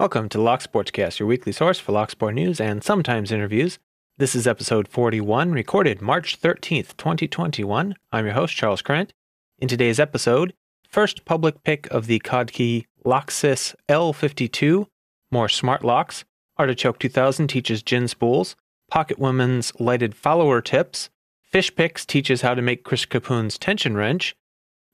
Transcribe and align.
Welcome 0.00 0.30
to 0.30 0.40
Lock 0.40 0.62
Sportscast, 0.62 1.18
your 1.18 1.28
weekly 1.28 1.52
source 1.52 1.78
for 1.78 1.92
Lock 1.92 2.10
Sport 2.10 2.34
news 2.34 2.58
and 2.58 2.82
sometimes 2.82 3.30
interviews. 3.30 3.78
This 4.16 4.34
is 4.34 4.46
episode 4.46 4.88
41, 4.88 5.52
recorded 5.52 6.00
March 6.00 6.40
13th, 6.40 6.96
2021. 6.96 7.94
I'm 8.10 8.24
your 8.24 8.32
host, 8.32 8.56
Charles 8.56 8.80
Current. 8.80 9.12
In 9.58 9.68
today's 9.68 10.00
episode, 10.00 10.54
first 10.88 11.26
public 11.26 11.62
pick 11.64 11.86
of 11.90 12.06
the 12.06 12.18
Codkey 12.20 12.86
Locksys 13.04 13.74
L52, 13.90 14.86
more 15.30 15.50
smart 15.50 15.84
locks, 15.84 16.24
Artichoke 16.56 16.98
2000 16.98 17.48
teaches 17.48 17.82
gin 17.82 18.08
spools, 18.08 18.56
Pocket 18.90 19.18
Woman's 19.18 19.70
lighted 19.78 20.14
follower 20.14 20.62
tips, 20.62 21.10
Fish 21.42 21.74
Picks 21.74 22.06
teaches 22.06 22.40
how 22.40 22.54
to 22.54 22.62
make 22.62 22.84
Chris 22.84 23.04
Capune's 23.04 23.58
tension 23.58 23.98
wrench, 23.98 24.34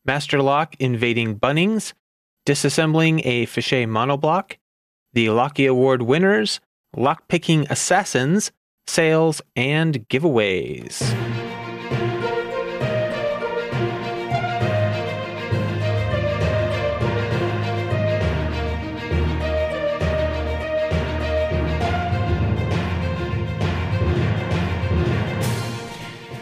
Master 0.04 0.42
Lock 0.42 0.74
invading 0.80 1.38
Bunnings, 1.38 1.92
disassembling 2.44 3.20
a 3.24 3.46
Fichet 3.46 3.86
monobloc, 3.86 4.56
the 5.16 5.30
Locky 5.30 5.64
Award 5.64 6.02
winners, 6.02 6.60
lockpicking 6.94 7.70
assassins, 7.70 8.52
sales, 8.86 9.40
and 9.56 10.06
giveaways. 10.10 11.00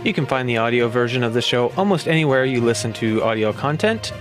You 0.02 0.12
can 0.12 0.26
find 0.26 0.48
the 0.48 0.56
audio 0.56 0.88
version 0.88 1.22
of 1.22 1.32
the 1.32 1.40
show 1.40 1.68
almost 1.76 2.08
anywhere 2.08 2.44
you 2.44 2.60
listen 2.60 2.92
to 2.94 3.22
audio 3.22 3.52
content. 3.52 4.12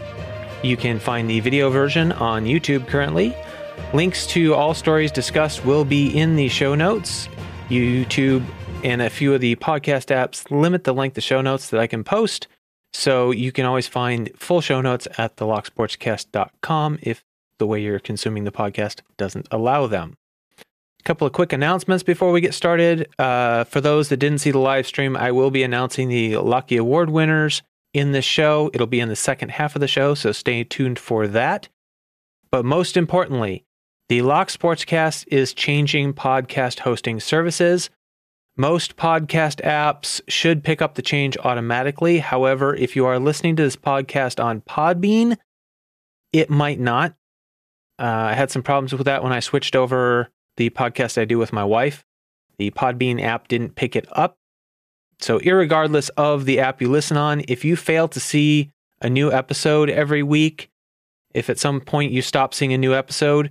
You 0.61 0.77
can 0.77 0.99
find 0.99 1.27
the 1.27 1.39
video 1.39 1.71
version 1.71 2.11
on 2.11 2.45
YouTube 2.45 2.87
currently. 2.87 3.35
Links 3.93 4.25
to 4.25 4.55
all 4.55 4.73
stories 4.73 5.11
discussed 5.11 5.65
will 5.65 5.85
be 5.85 6.07
in 6.07 6.35
the 6.35 6.49
show 6.49 6.73
notes. 6.73 7.29
YouTube 7.69 8.43
and 8.83 9.03
a 9.03 9.09
few 9.09 9.35
of 9.35 9.41
the 9.41 9.55
podcast 9.57 10.07
apps 10.07 10.49
limit 10.49 10.83
the 10.83 10.95
length 10.95 11.15
of 11.15 11.23
show 11.23 11.41
notes 11.41 11.69
that 11.69 11.79
I 11.79 11.85
can 11.85 12.03
post. 12.03 12.47
So 12.93 13.29
you 13.29 13.51
can 13.51 13.65
always 13.65 13.87
find 13.87 14.31
full 14.35 14.61
show 14.61 14.81
notes 14.81 15.07
at 15.19 15.35
thelocksportscast.com 15.35 16.99
if 17.03 17.23
the 17.59 17.67
way 17.67 17.81
you're 17.81 17.99
consuming 17.99 18.45
the 18.45 18.51
podcast 18.51 19.01
doesn't 19.17 19.47
allow 19.51 19.85
them. 19.85 20.17
A 20.57 21.03
couple 21.03 21.27
of 21.27 21.33
quick 21.33 21.53
announcements 21.53 22.01
before 22.03 22.31
we 22.31 22.41
get 22.41 22.55
started. 22.55 23.07
Uh, 23.19 23.63
for 23.65 23.79
those 23.79 24.09
that 24.09 24.17
didn't 24.17 24.39
see 24.39 24.49
the 24.49 24.57
live 24.57 24.87
stream, 24.87 25.15
I 25.15 25.31
will 25.31 25.51
be 25.51 25.61
announcing 25.61 26.09
the 26.09 26.37
Locky 26.37 26.77
Award 26.77 27.11
winners 27.11 27.61
in 27.93 28.11
this 28.11 28.25
show. 28.25 28.71
It'll 28.73 28.87
be 28.87 29.01
in 29.01 29.09
the 29.09 29.15
second 29.15 29.49
half 29.49 29.75
of 29.75 29.81
the 29.81 29.87
show, 29.87 30.15
so 30.15 30.31
stay 30.31 30.63
tuned 30.63 30.97
for 30.97 31.27
that. 31.27 31.69
But 32.49 32.65
most 32.65 32.97
importantly, 32.97 33.65
the 34.13 34.21
Lock 34.21 34.49
Sportscast 34.49 35.25
is 35.29 35.55
changing 35.55 36.13
podcast 36.13 36.77
hosting 36.77 37.19
services. 37.19 37.89
Most 38.55 38.95
podcast 38.95 39.59
apps 39.63 40.21
should 40.27 40.63
pick 40.63 40.83
up 40.83 40.93
the 40.93 41.01
change 41.01 41.35
automatically. 41.39 42.19
However, 42.19 42.75
if 42.75 42.95
you 42.95 43.07
are 43.07 43.17
listening 43.17 43.55
to 43.55 43.63
this 43.63 43.75
podcast 43.75 44.39
on 44.39 44.61
Podbean, 44.61 45.35
it 46.31 46.51
might 46.51 46.79
not. 46.79 47.15
Uh, 47.97 48.03
I 48.03 48.33
had 48.33 48.51
some 48.51 48.61
problems 48.61 48.93
with 48.93 49.05
that 49.05 49.23
when 49.23 49.33
I 49.33 49.39
switched 49.39 49.75
over 49.75 50.29
the 50.57 50.69
podcast 50.69 51.19
I 51.19 51.25
do 51.25 51.39
with 51.39 51.51
my 51.51 51.63
wife. 51.63 52.05
The 52.59 52.69
Podbean 52.69 53.19
app 53.19 53.47
didn't 53.47 53.73
pick 53.73 53.95
it 53.95 54.05
up. 54.11 54.37
So, 55.21 55.39
regardless 55.39 56.09
of 56.09 56.45
the 56.45 56.59
app 56.59 56.83
you 56.83 56.87
listen 56.91 57.17
on, 57.17 57.41
if 57.47 57.65
you 57.65 57.75
fail 57.75 58.07
to 58.09 58.19
see 58.19 58.73
a 59.01 59.09
new 59.09 59.31
episode 59.31 59.89
every 59.89 60.21
week, 60.21 60.69
if 61.33 61.49
at 61.49 61.57
some 61.57 61.81
point 61.81 62.11
you 62.11 62.21
stop 62.21 62.53
seeing 62.53 62.73
a 62.73 62.77
new 62.77 62.93
episode, 62.93 63.49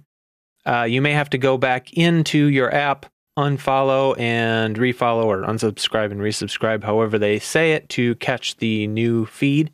uh, 0.66 0.82
you 0.82 1.02
may 1.02 1.12
have 1.12 1.30
to 1.30 1.38
go 1.38 1.56
back 1.58 1.92
into 1.92 2.46
your 2.46 2.72
app, 2.74 3.06
unfollow 3.38 4.18
and 4.18 4.76
refollow, 4.76 5.24
or 5.24 5.42
unsubscribe 5.42 6.10
and 6.10 6.20
resubscribe, 6.20 6.84
however 6.84 7.18
they 7.18 7.38
say 7.38 7.72
it, 7.72 7.88
to 7.90 8.14
catch 8.16 8.56
the 8.56 8.86
new 8.86 9.26
feed 9.26 9.72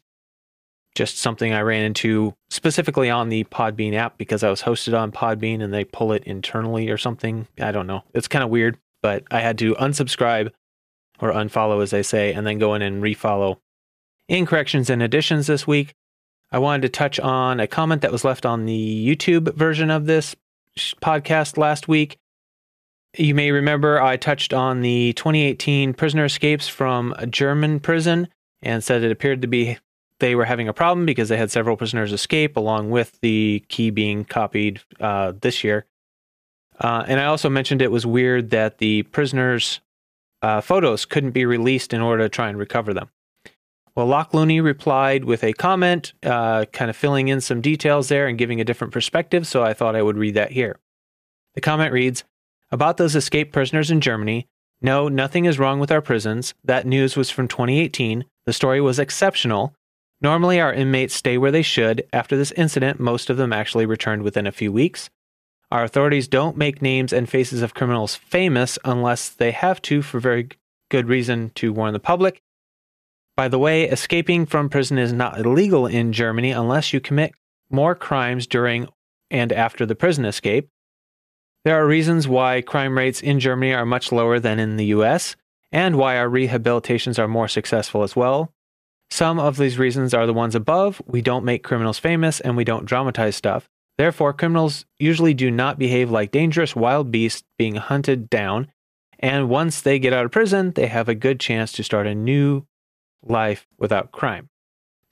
just 0.98 1.18
something 1.18 1.52
I 1.52 1.60
ran 1.60 1.84
into 1.84 2.34
specifically 2.50 3.08
on 3.08 3.28
the 3.28 3.44
Podbean 3.44 3.94
app 3.94 4.18
because 4.18 4.42
I 4.42 4.50
was 4.50 4.62
hosted 4.62 4.98
on 4.98 5.12
Podbean 5.12 5.62
and 5.62 5.72
they 5.72 5.84
pull 5.84 6.10
it 6.10 6.24
internally 6.24 6.90
or 6.90 6.98
something. 6.98 7.46
I 7.60 7.70
don't 7.70 7.86
know. 7.86 8.02
It's 8.14 8.26
kind 8.26 8.42
of 8.42 8.50
weird, 8.50 8.78
but 9.00 9.22
I 9.30 9.38
had 9.38 9.56
to 9.58 9.76
unsubscribe 9.76 10.50
or 11.20 11.32
unfollow, 11.32 11.84
as 11.84 11.90
they 11.90 12.02
say, 12.02 12.32
and 12.32 12.44
then 12.44 12.58
go 12.58 12.74
in 12.74 12.82
and 12.82 13.00
refollow. 13.00 13.58
In 14.26 14.44
corrections 14.44 14.90
and 14.90 15.00
additions 15.00 15.46
this 15.46 15.68
week, 15.68 15.94
I 16.50 16.58
wanted 16.58 16.82
to 16.82 16.88
touch 16.88 17.20
on 17.20 17.60
a 17.60 17.68
comment 17.68 18.02
that 18.02 18.10
was 18.10 18.24
left 18.24 18.44
on 18.44 18.66
the 18.66 19.06
YouTube 19.06 19.54
version 19.54 19.92
of 19.92 20.06
this 20.06 20.34
podcast 21.02 21.56
last 21.56 21.88
week. 21.88 22.18
You 23.16 23.34
may 23.34 23.50
remember 23.50 24.00
I 24.00 24.16
touched 24.16 24.52
on 24.52 24.80
the 24.82 25.12
2018 25.14 25.94
prisoner 25.94 26.24
escapes 26.24 26.68
from 26.68 27.14
a 27.18 27.26
German 27.26 27.80
prison 27.80 28.28
and 28.62 28.84
said 28.84 29.02
it 29.02 29.10
appeared 29.10 29.42
to 29.42 29.48
be 29.48 29.78
they 30.20 30.34
were 30.34 30.44
having 30.44 30.68
a 30.68 30.72
problem 30.72 31.06
because 31.06 31.28
they 31.28 31.36
had 31.36 31.50
several 31.50 31.76
prisoners 31.76 32.12
escape, 32.12 32.56
along 32.56 32.90
with 32.90 33.18
the 33.20 33.64
key 33.68 33.90
being 33.90 34.24
copied 34.24 34.80
uh, 35.00 35.32
this 35.40 35.62
year. 35.62 35.86
Uh, 36.80 37.04
and 37.06 37.20
I 37.20 37.26
also 37.26 37.48
mentioned 37.48 37.82
it 37.82 37.90
was 37.90 38.06
weird 38.06 38.50
that 38.50 38.78
the 38.78 39.02
prisoners' 39.04 39.80
uh, 40.42 40.60
photos 40.60 41.04
couldn't 41.04 41.32
be 41.32 41.44
released 41.44 41.92
in 41.92 42.00
order 42.00 42.24
to 42.24 42.28
try 42.28 42.48
and 42.48 42.58
recover 42.58 42.94
them. 42.94 43.10
Well, 43.98 44.06
Lock 44.06 44.32
Looney 44.32 44.60
replied 44.60 45.24
with 45.24 45.42
a 45.42 45.52
comment, 45.54 46.12
uh, 46.22 46.66
kind 46.66 46.88
of 46.88 46.96
filling 46.96 47.26
in 47.26 47.40
some 47.40 47.60
details 47.60 48.06
there 48.06 48.28
and 48.28 48.38
giving 48.38 48.60
a 48.60 48.64
different 48.64 48.92
perspective, 48.92 49.44
so 49.44 49.64
I 49.64 49.74
thought 49.74 49.96
I 49.96 50.02
would 50.02 50.16
read 50.16 50.34
that 50.34 50.52
here. 50.52 50.78
The 51.56 51.60
comment 51.60 51.92
reads 51.92 52.22
About 52.70 52.96
those 52.96 53.16
escaped 53.16 53.52
prisoners 53.52 53.90
in 53.90 54.00
Germany, 54.00 54.46
no, 54.80 55.08
nothing 55.08 55.46
is 55.46 55.58
wrong 55.58 55.80
with 55.80 55.90
our 55.90 56.00
prisons. 56.00 56.54
That 56.62 56.86
news 56.86 57.16
was 57.16 57.28
from 57.28 57.48
2018. 57.48 58.24
The 58.46 58.52
story 58.52 58.80
was 58.80 59.00
exceptional 59.00 59.74
Normally, 60.20 60.60
our 60.60 60.72
inmates 60.72 61.14
stay 61.14 61.36
where 61.36 61.50
they 61.50 61.62
should. 61.62 62.06
After 62.12 62.36
this 62.36 62.52
incident, 62.52 63.00
most 63.00 63.28
of 63.30 63.36
them 63.36 63.52
actually 63.52 63.84
returned 63.84 64.22
within 64.22 64.46
a 64.46 64.52
few 64.52 64.70
weeks. 64.70 65.10
Our 65.72 65.82
authorities 65.82 66.28
don't 66.28 66.56
make 66.56 66.80
names 66.80 67.12
and 67.12 67.28
faces 67.28 67.62
of 67.62 67.74
criminals 67.74 68.14
famous 68.14 68.78
unless 68.84 69.28
they 69.28 69.50
have 69.50 69.82
to 69.82 70.02
for 70.02 70.20
very 70.20 70.50
good 70.88 71.08
reason 71.08 71.50
to 71.56 71.72
warn 71.72 71.94
the 71.94 71.98
public. 71.98 72.40
By 73.38 73.46
the 73.46 73.58
way, 73.60 73.84
escaping 73.84 74.46
from 74.46 74.68
prison 74.68 74.98
is 74.98 75.12
not 75.12 75.38
illegal 75.38 75.86
in 75.86 76.12
Germany 76.12 76.50
unless 76.50 76.92
you 76.92 76.98
commit 76.98 77.30
more 77.70 77.94
crimes 77.94 78.48
during 78.48 78.88
and 79.30 79.52
after 79.52 79.86
the 79.86 79.94
prison 79.94 80.24
escape. 80.24 80.68
There 81.64 81.80
are 81.80 81.86
reasons 81.86 82.26
why 82.26 82.62
crime 82.62 82.98
rates 82.98 83.20
in 83.20 83.38
Germany 83.38 83.72
are 83.72 83.86
much 83.86 84.10
lower 84.10 84.40
than 84.40 84.58
in 84.58 84.76
the 84.76 84.86
US, 84.86 85.36
and 85.70 85.94
why 85.94 86.16
our 86.18 86.28
rehabilitations 86.28 87.16
are 87.16 87.28
more 87.28 87.46
successful 87.46 88.02
as 88.02 88.16
well. 88.16 88.52
Some 89.08 89.38
of 89.38 89.56
these 89.56 89.78
reasons 89.78 90.12
are 90.14 90.26
the 90.26 90.34
ones 90.34 90.56
above. 90.56 91.00
We 91.06 91.22
don't 91.22 91.44
make 91.44 91.62
criminals 91.62 92.00
famous 92.00 92.40
and 92.40 92.56
we 92.56 92.64
don't 92.64 92.86
dramatize 92.86 93.36
stuff. 93.36 93.68
Therefore, 93.98 94.32
criminals 94.32 94.84
usually 94.98 95.32
do 95.32 95.48
not 95.48 95.78
behave 95.78 96.10
like 96.10 96.32
dangerous 96.32 96.74
wild 96.74 97.12
beasts 97.12 97.44
being 97.56 97.76
hunted 97.76 98.28
down. 98.28 98.72
And 99.20 99.48
once 99.48 99.80
they 99.80 100.00
get 100.00 100.12
out 100.12 100.24
of 100.24 100.32
prison, 100.32 100.72
they 100.72 100.88
have 100.88 101.08
a 101.08 101.14
good 101.14 101.38
chance 101.38 101.70
to 101.72 101.84
start 101.84 102.08
a 102.08 102.16
new 102.16 102.66
life 103.22 103.66
without 103.78 104.12
crime. 104.12 104.48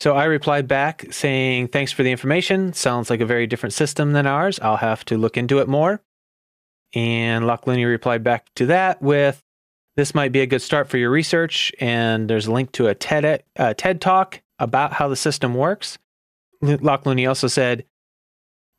So 0.00 0.14
I 0.14 0.24
replied 0.24 0.68
back 0.68 1.06
saying, 1.10 1.68
Thanks 1.68 1.92
for 1.92 2.02
the 2.02 2.12
information. 2.12 2.72
Sounds 2.72 3.08
like 3.08 3.20
a 3.20 3.26
very 3.26 3.46
different 3.46 3.72
system 3.72 4.12
than 4.12 4.26
ours. 4.26 4.58
I'll 4.60 4.76
have 4.76 5.04
to 5.06 5.16
look 5.16 5.36
into 5.36 5.58
it 5.58 5.68
more. 5.68 6.02
And 6.94 7.46
Looney 7.46 7.84
replied 7.84 8.22
back 8.22 8.46
to 8.56 8.66
that 8.66 9.02
with, 9.02 9.42
this 9.96 10.14
might 10.14 10.32
be 10.32 10.40
a 10.40 10.46
good 10.46 10.60
start 10.60 10.88
for 10.88 10.98
your 10.98 11.10
research, 11.10 11.72
and 11.80 12.28
there's 12.28 12.46
a 12.46 12.52
link 12.52 12.72
to 12.72 12.86
a 12.86 12.94
TED, 12.94 13.42
a 13.56 13.74
TED 13.74 14.00
talk 14.00 14.42
about 14.58 14.92
how 14.92 15.08
the 15.08 15.16
system 15.16 15.54
works. 15.54 15.98
Looney 17.06 17.26
also 17.26 17.48
said, 17.48 17.84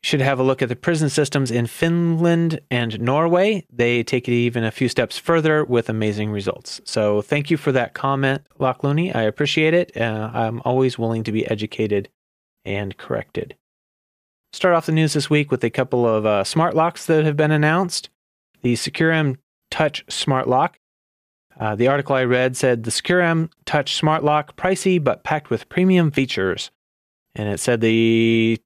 should 0.08 0.22
have 0.22 0.40
a 0.40 0.44
look 0.44 0.62
at 0.62 0.70
the 0.70 0.76
prison 0.76 1.10
systems 1.10 1.52
in 1.52 1.68
Finland 1.68 2.62
and 2.72 2.98
Norway. 3.02 3.66
They 3.70 4.04
take 4.04 4.30
it 4.30 4.32
even 4.32 4.64
a 4.64 4.72
few 4.72 4.88
steps 4.88 5.18
further 5.18 5.66
with 5.66 5.90
amazing 5.90 6.32
results. 6.32 6.80
So 6.86 7.22
thank 7.22 7.52
you 7.52 7.58
for 7.58 7.74
that 7.74 7.94
comment, 7.94 8.42
Lock 8.58 8.86
Looney. 8.86 9.14
I 9.14 9.24
appreciate 9.24 9.74
it. 9.74 9.98
Uh, 9.98 10.32
I'm 10.34 10.62
always 10.64 10.98
willing 10.98 11.26
to 11.26 11.34
be 11.34 11.46
educated 11.48 12.08
and 12.64 12.96
corrected. 12.96 13.56
Start 14.54 14.76
off 14.76 14.86
the 14.86 14.94
news 14.94 15.12
this 15.12 15.30
week 15.30 15.52
with 15.52 15.64
a 15.66 15.70
couple 15.70 16.08
of 16.08 16.26
uh, 16.26 16.46
smart 16.46 16.74
locks 16.74 17.06
that 17.08 17.26
have 17.26 17.36
been 17.36 17.52
announced. 17.52 18.10
The 18.62 18.76
Securam 18.76 19.36
Touch 19.70 20.06
Smart 20.10 20.48
Lock 20.48 20.80
uh, 21.60 21.76
the 21.76 21.88
article 21.88 22.16
I 22.16 22.24
read 22.24 22.56
said 22.56 22.84
the 22.84 22.92
Securam 22.92 23.50
Touch 23.66 23.96
Smart 23.96 24.24
Lock 24.24 24.56
pricey 24.56 25.04
but 25.04 25.24
packed 25.24 25.50
with 25.50 25.70
premium 25.70 26.12
features. 26.12 26.72
And 27.36 27.50
it 27.50 27.60
said 27.60 27.82
the 27.82 28.60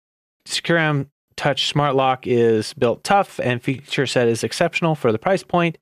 Securam 0.45 1.07
Touch 1.35 1.67
Smart 1.67 1.95
Lock 1.95 2.27
is 2.27 2.73
built 2.73 3.03
tough 3.03 3.39
and 3.39 3.61
feature 3.61 4.05
set 4.05 4.27
is 4.27 4.43
exceptional 4.43 4.95
for 4.95 5.11
the 5.11 5.19
price 5.19 5.43
point. 5.43 5.77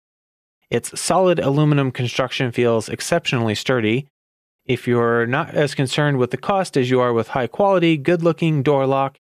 Its 0.70 1.00
solid 1.00 1.40
aluminum 1.40 1.92
construction 1.92 2.52
feels 2.52 2.90
exceptionally 2.90 3.56
sturdy. 3.56 4.08
If 4.66 4.88
you're 4.88 5.26
not 5.26 5.56
as 5.56 5.74
concerned 5.74 6.18
with 6.18 6.32
the 6.32 6.38
cost 6.38 6.78
as 6.78 6.90
you 6.90 7.00
are 7.00 7.14
with 7.14 7.30
high 7.30 7.48
quality, 7.48 7.98
good 7.98 8.22
looking 8.22 8.62
door 8.62 8.86
lock, 8.86 9.18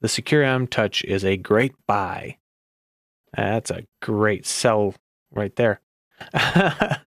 the 0.00 0.08
Securam 0.08 0.70
Touch 0.70 1.02
is 1.04 1.24
a 1.24 1.36
great 1.36 1.74
buy. 1.86 2.36
That's 3.36 3.70
a 3.70 3.84
great 4.00 4.46
sell 4.46 4.94
right 5.32 5.54
there. 5.56 5.80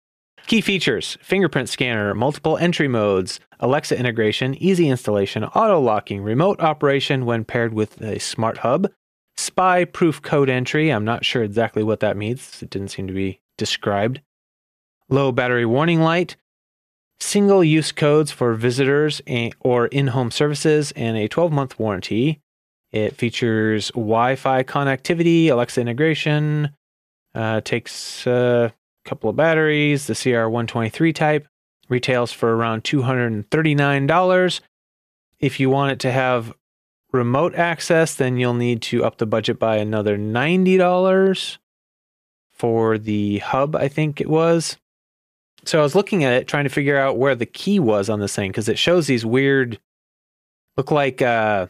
Key 0.51 0.59
features 0.59 1.17
fingerprint 1.21 1.69
scanner, 1.69 2.13
multiple 2.13 2.57
entry 2.57 2.89
modes, 2.89 3.39
Alexa 3.61 3.97
integration, 3.97 4.53
easy 4.55 4.89
installation, 4.89 5.45
auto 5.45 5.79
locking, 5.79 6.21
remote 6.21 6.59
operation 6.59 7.25
when 7.25 7.45
paired 7.45 7.73
with 7.73 8.01
a 8.01 8.19
smart 8.19 8.57
hub, 8.57 8.91
spy 9.37 9.85
proof 9.85 10.21
code 10.21 10.49
entry. 10.49 10.89
I'm 10.89 11.05
not 11.05 11.23
sure 11.23 11.41
exactly 11.41 11.83
what 11.83 12.01
that 12.01 12.17
means, 12.17 12.61
it 12.61 12.69
didn't 12.69 12.89
seem 12.89 13.07
to 13.07 13.13
be 13.13 13.39
described. 13.57 14.19
Low 15.07 15.31
battery 15.31 15.65
warning 15.65 16.01
light, 16.01 16.35
single 17.21 17.63
use 17.63 17.93
codes 17.93 18.29
for 18.29 18.53
visitors 18.53 19.21
or 19.61 19.87
in 19.87 20.07
home 20.07 20.31
services, 20.31 20.91
and 20.97 21.15
a 21.15 21.29
12 21.29 21.53
month 21.53 21.79
warranty. 21.79 22.41
It 22.91 23.15
features 23.15 23.87
Wi 23.91 24.35
Fi 24.35 24.63
connectivity, 24.63 25.47
Alexa 25.47 25.79
integration, 25.79 26.75
uh, 27.33 27.61
takes 27.61 28.27
a 28.27 28.73
couple 29.05 29.29
of 29.29 29.35
batteries, 29.35 30.07
the 30.07 30.13
CR123 30.13 31.13
type, 31.13 31.47
retails 31.89 32.31
for 32.31 32.55
around 32.55 32.83
$239. 32.83 34.59
If 35.39 35.59
you 35.59 35.69
want 35.69 35.91
it 35.93 35.99
to 35.99 36.11
have 36.11 36.53
remote 37.11 37.55
access, 37.55 38.15
then 38.15 38.37
you'll 38.37 38.53
need 38.53 38.81
to 38.83 39.03
up 39.03 39.17
the 39.17 39.25
budget 39.25 39.59
by 39.59 39.77
another 39.77 40.17
$90 40.17 41.57
for 42.51 42.97
the 42.97 43.39
hub, 43.39 43.75
I 43.75 43.87
think 43.87 44.21
it 44.21 44.29
was. 44.29 44.77
So 45.65 45.79
I 45.79 45.83
was 45.83 45.95
looking 45.95 46.23
at 46.23 46.33
it, 46.33 46.47
trying 46.47 46.63
to 46.63 46.69
figure 46.69 46.97
out 46.97 47.17
where 47.17 47.35
the 47.35 47.45
key 47.45 47.79
was 47.79 48.09
on 48.09 48.19
this 48.19 48.35
thing 48.35 48.49
because 48.49 48.69
it 48.69 48.79
shows 48.79 49.07
these 49.07 49.25
weird, 49.25 49.79
look 50.77 50.91
like 50.91 51.21
uh, 51.21 51.67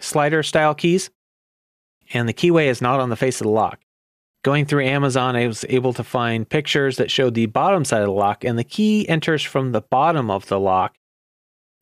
slider 0.00 0.42
style 0.42 0.74
keys, 0.74 1.10
and 2.12 2.28
the 2.28 2.34
keyway 2.34 2.66
is 2.66 2.82
not 2.82 3.00
on 3.00 3.10
the 3.10 3.16
face 3.16 3.40
of 3.40 3.46
the 3.46 3.50
lock. 3.52 3.80
Going 4.44 4.66
through 4.66 4.84
Amazon, 4.84 5.36
I 5.36 5.46
was 5.46 5.64
able 5.70 5.94
to 5.94 6.04
find 6.04 6.46
pictures 6.46 6.98
that 6.98 7.10
showed 7.10 7.32
the 7.32 7.46
bottom 7.46 7.82
side 7.82 8.02
of 8.02 8.08
the 8.08 8.12
lock, 8.12 8.44
and 8.44 8.58
the 8.58 8.62
key 8.62 9.08
enters 9.08 9.42
from 9.42 9.72
the 9.72 9.80
bottom 9.80 10.30
of 10.30 10.46
the 10.48 10.60
lock. 10.60 10.96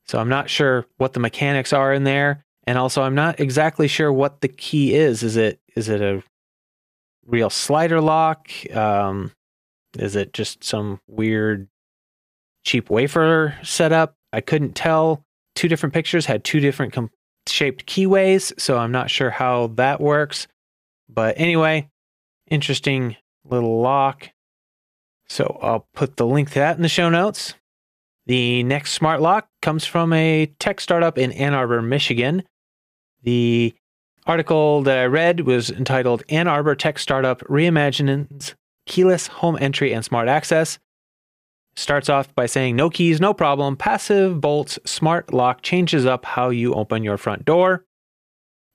So 0.06 0.20
I'm 0.20 0.28
not 0.28 0.48
sure 0.48 0.86
what 0.96 1.12
the 1.12 1.18
mechanics 1.18 1.72
are 1.72 1.92
in 1.92 2.04
there, 2.04 2.44
and 2.64 2.78
also 2.78 3.02
I'm 3.02 3.16
not 3.16 3.40
exactly 3.40 3.88
sure 3.88 4.12
what 4.12 4.42
the 4.42 4.48
key 4.48 4.94
is. 4.94 5.24
Is 5.24 5.36
it 5.36 5.60
is 5.74 5.88
it 5.88 6.00
a 6.00 6.22
real 7.26 7.50
slider 7.50 8.00
lock? 8.00 8.48
Um, 8.72 9.32
is 9.98 10.14
it 10.14 10.32
just 10.32 10.62
some 10.62 11.00
weird 11.08 11.66
cheap 12.64 12.90
wafer 12.90 13.56
setup? 13.64 14.14
I 14.32 14.40
couldn't 14.40 14.76
tell. 14.76 15.24
Two 15.56 15.66
different 15.68 15.94
pictures 15.94 16.26
had 16.26 16.44
two 16.44 16.60
different 16.60 16.92
com- 16.92 17.10
shaped 17.48 17.86
keyways, 17.86 18.58
so 18.58 18.78
I'm 18.78 18.92
not 18.92 19.10
sure 19.10 19.30
how 19.30 19.66
that 19.74 20.00
works. 20.00 20.46
But 21.08 21.34
anyway, 21.38 21.90
interesting 22.52 23.16
little 23.44 23.80
lock. 23.80 24.28
So 25.28 25.58
I'll 25.62 25.88
put 25.94 26.16
the 26.16 26.26
link 26.26 26.48
to 26.50 26.54
that 26.56 26.76
in 26.76 26.82
the 26.82 26.88
show 26.88 27.08
notes. 27.08 27.54
The 28.26 28.62
next 28.62 28.92
smart 28.92 29.20
lock 29.20 29.48
comes 29.62 29.84
from 29.84 30.12
a 30.12 30.46
tech 30.58 30.80
startup 30.80 31.18
in 31.18 31.32
Ann 31.32 31.54
Arbor, 31.54 31.82
Michigan. 31.82 32.44
The 33.22 33.74
article 34.26 34.82
that 34.82 34.98
I 34.98 35.06
read 35.06 35.40
was 35.40 35.70
entitled 35.70 36.22
Ann 36.28 36.46
Arbor 36.46 36.74
Tech 36.74 36.98
Startup 36.98 37.40
Reimagines 37.42 38.54
Keyless 38.86 39.26
Home 39.28 39.56
Entry 39.60 39.92
and 39.92 40.04
Smart 40.04 40.28
Access. 40.28 40.78
Starts 41.74 42.08
off 42.08 42.32
by 42.34 42.46
saying, 42.46 42.76
No 42.76 42.90
keys, 42.90 43.20
no 43.20 43.32
problem. 43.32 43.76
Passive 43.76 44.40
Bolt's 44.40 44.78
smart 44.84 45.32
lock 45.32 45.62
changes 45.62 46.04
up 46.04 46.24
how 46.26 46.50
you 46.50 46.74
open 46.74 47.02
your 47.02 47.16
front 47.16 47.44
door. 47.44 47.84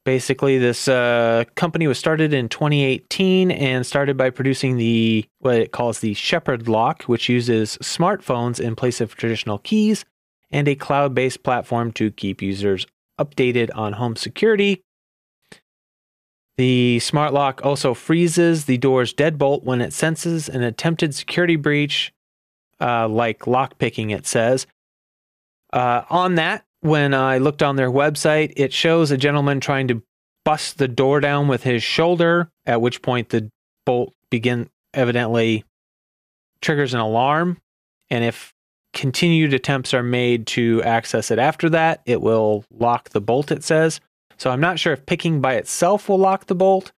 Basically, 0.08 0.58
this 0.58 0.88
uh, 0.88 1.44
company 1.56 1.86
was 1.86 2.00
started 2.00 2.32
in 2.34 2.48
2018 2.48 3.52
and 3.52 3.86
started 3.86 4.16
by 4.16 4.30
producing 4.30 4.78
the 4.78 5.26
what 5.40 5.56
it 5.56 5.74
calls 5.74 6.00
the 6.00 6.14
Shepherd 6.14 6.70
lock, 6.70 7.04
which 7.04 7.28
uses 7.28 7.78
smartphones 7.80 8.58
in 8.58 8.74
place 8.74 9.02
of 9.02 9.16
traditional 9.18 9.58
keys, 9.58 10.06
and 10.50 10.66
a 10.70 10.76
cloud 10.76 11.14
based 11.14 11.44
platform 11.44 11.92
to 11.92 12.10
keep 12.10 12.42
users 12.42 12.88
updated 13.20 13.70
on 13.76 13.92
home 13.92 14.16
security. 14.16 14.82
The 16.56 17.00
smart 17.00 17.34
lock 17.34 17.60
also 17.66 17.94
freezes 17.94 18.64
the 18.64 18.78
door's 18.78 19.14
deadbolt 19.14 19.66
when 19.66 19.82
it 19.82 19.92
senses 19.92 20.48
an 20.48 20.64
attempted 20.64 21.16
security 21.16 21.58
breach 21.58 22.14
uh, 22.80 23.10
like 23.10 23.40
lockpicking, 23.40 24.16
it 24.16 24.26
says. 24.26 24.68
Uh, 25.74 26.04
on 26.10 26.36
that, 26.36 26.64
when 26.82 27.14
I 27.14 27.38
looked 27.38 27.64
on 27.64 27.76
their 27.76 27.92
website, 27.92 28.54
it 28.56 28.74
shows 28.74 29.12
a 29.12 29.18
gentleman 29.18 29.60
trying 29.60 29.88
to 29.90 30.02
bust 30.46 30.78
the 30.78 30.88
door 30.88 31.20
down 31.20 31.48
with 31.48 31.64
his 31.64 31.84
shoulder, 31.84 32.50
at 32.66 32.82
which 32.82 33.02
point 33.02 33.30
the 33.30 33.50
bolt 33.86 34.14
begin 34.30 34.70
evidently 34.94 35.64
triggers 36.62 36.94
an 36.94 37.00
alarm. 37.00 37.58
And 38.10 38.24
if 38.24 38.54
continued 38.94 39.54
attempts 39.54 39.94
are 39.94 40.04
made 40.04 40.48
to 40.48 40.82
access 40.84 41.32
it 41.32 41.40
after 41.40 41.70
that, 41.70 42.02
it 42.06 42.22
will 42.22 42.64
lock 42.72 43.10
the 43.10 43.22
bolt, 43.22 43.52
it 43.52 43.64
says. 43.64 44.00
So 44.38 44.52
I'm 44.52 44.62
not 44.62 44.80
sure 44.80 44.94
if 44.94 45.06
picking 45.06 45.42
by 45.42 45.56
itself 45.56 46.08
will 46.08 46.20
lock 46.20 46.46
the 46.46 46.56
bolt 46.56 46.92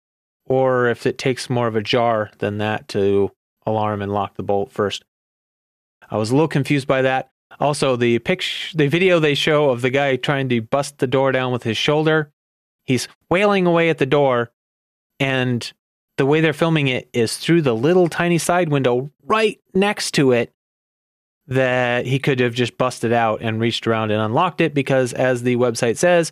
or 0.47 0.89
if 0.89 1.07
it 1.07 1.19
takes 1.19 1.49
more 1.49 1.67
of 1.67 1.77
a 1.77 1.83
jar 1.83 2.31
than 2.39 2.59
that 2.59 2.89
to 2.89 3.31
alarm 3.65 4.03
and 4.03 4.13
lock 4.13 4.35
the 4.35 4.43
bolt 4.43 4.73
first. 4.73 5.05
I 6.11 6.17
was 6.17 6.31
a 6.31 6.35
little 6.35 6.49
confused 6.49 6.89
by 6.89 7.03
that. 7.03 7.31
Also, 7.61 7.97
the 7.97 8.19
picture, 8.21 8.77
the 8.77 8.89
video 8.89 9.19
they 9.19 9.35
show 9.35 9.71
of 9.71 9.83
the 9.83 9.91
guy 9.91 10.17
trying 10.17 10.49
to 10.49 10.61
bust 10.61 10.99
the 10.99 11.07
door 11.07 11.33
down 11.33 11.53
with 11.53 11.63
his 11.63 11.77
shoulder, 11.77 12.31
he's 12.85 13.09
wailing 13.31 13.67
away 13.67 13.91
at 13.91 13.99
the 13.99 14.07
door, 14.07 14.51
and 15.19 15.73
the 16.19 16.27
way 16.27 16.41
they're 16.41 16.53
filming 16.53 16.89
it 16.89 17.09
is 17.13 17.37
through 17.37 17.63
the 17.63 17.75
little 17.75 18.09
tiny 18.09 18.39
side 18.39 18.69
window 18.69 19.11
right 19.25 19.61
next 19.75 20.13
to 20.13 20.33
it. 20.33 20.53
That 21.47 22.05
he 22.05 22.19
could 22.19 22.41
have 22.41 22.53
just 22.53 22.77
busted 22.77 23.11
out 23.11 23.41
and 23.41 23.59
reached 23.59 23.87
around 23.87 24.11
and 24.11 24.21
unlocked 24.21 24.61
it 24.61 24.75
because, 24.75 25.15
as 25.15 25.43
the 25.43 25.57
website 25.57 25.97
says, 25.97 26.31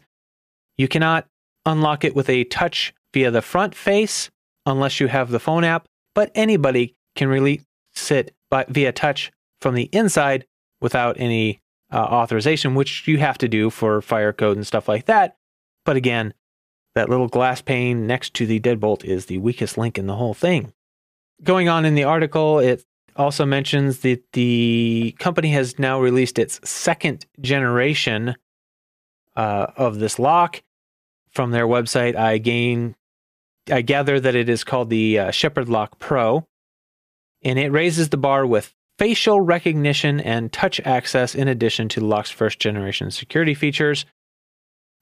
you 0.77 0.89
cannot 0.89 1.27
unlock 1.65 2.05
it 2.05 2.15
with 2.15 2.29
a 2.29 2.45
touch 2.45 2.93
via 3.15 3.31
the 3.31 3.41
front 3.41 3.75
face 3.75 4.31
unless 4.67 5.01
you 5.01 5.07
have 5.07 5.31
the 5.31 5.41
phone 5.41 5.65
app, 5.65 5.89
but 6.15 6.31
anybody 6.35 6.95
can 7.15 7.29
release 7.29 7.63
it 8.11 8.35
by, 8.51 8.67
via 8.69 8.93
touch 8.93 9.33
from 9.63 9.75
the 9.75 9.89
inside 9.93 10.45
without 10.81 11.17
any 11.19 11.61
uh, 11.93 11.99
authorization, 11.99 12.75
which 12.75 13.06
you 13.06 13.19
have 13.19 13.38
to 13.38 13.49
do 13.49 13.70
for 13.70 14.02
fire 14.02 14.32
code 14.32 14.56
and 14.56 14.67
stuff 14.67 14.88
like 14.88 15.06
that. 15.06 15.37
But 15.84 15.96
again, 15.96 16.34
that 16.94 17.08
little 17.08 17.28
glass 17.28 17.61
pane 17.62 18.06
next 18.06 18.34
to 18.34 18.46
the 18.46 18.61
deadbolt 18.61 19.05
is 19.05 19.26
the 19.26 19.38
weakest 19.38 19.78
link 19.78 19.99
in 19.99 20.06
the 20.06 20.17
whole 20.17 20.34
thing. 20.34 20.73
Going 21.43 21.69
on 21.69 21.84
in 21.84 21.94
the 21.94 22.05
article, 22.05 22.58
it 22.58 22.84
also 23.15 23.44
mentions 23.44 24.01
that 24.01 24.22
the 24.32 25.15
company 25.19 25.51
has 25.51 25.79
now 25.79 26.01
released 26.01 26.39
its 26.39 26.60
second 26.69 27.27
generation 27.41 28.34
uh, 29.36 29.67
of 29.77 29.98
this 29.98 30.19
lock. 30.19 30.62
From 31.31 31.51
their 31.51 31.67
website, 31.67 32.17
I 32.17 32.39
gain, 32.39 32.96
I 33.70 33.82
gather 33.82 34.19
that 34.19 34.34
it 34.34 34.48
is 34.48 34.65
called 34.65 34.89
the 34.89 35.19
uh, 35.19 35.31
Shepherd 35.31 35.69
Lock 35.69 35.98
Pro, 35.98 36.46
and 37.43 37.58
it 37.58 37.70
raises 37.70 38.08
the 38.08 38.17
bar 38.17 38.46
with 38.46 38.74
facial 38.98 39.41
recognition 39.41 40.20
and 40.20 40.53
touch 40.53 40.81
access 40.81 41.34
in 41.34 41.48
addition 41.48 41.88
to 41.91 42.00
lock's 42.00 42.31
first 42.31 42.58
generation 42.58 43.10
security 43.10 43.55
features. 43.55 44.05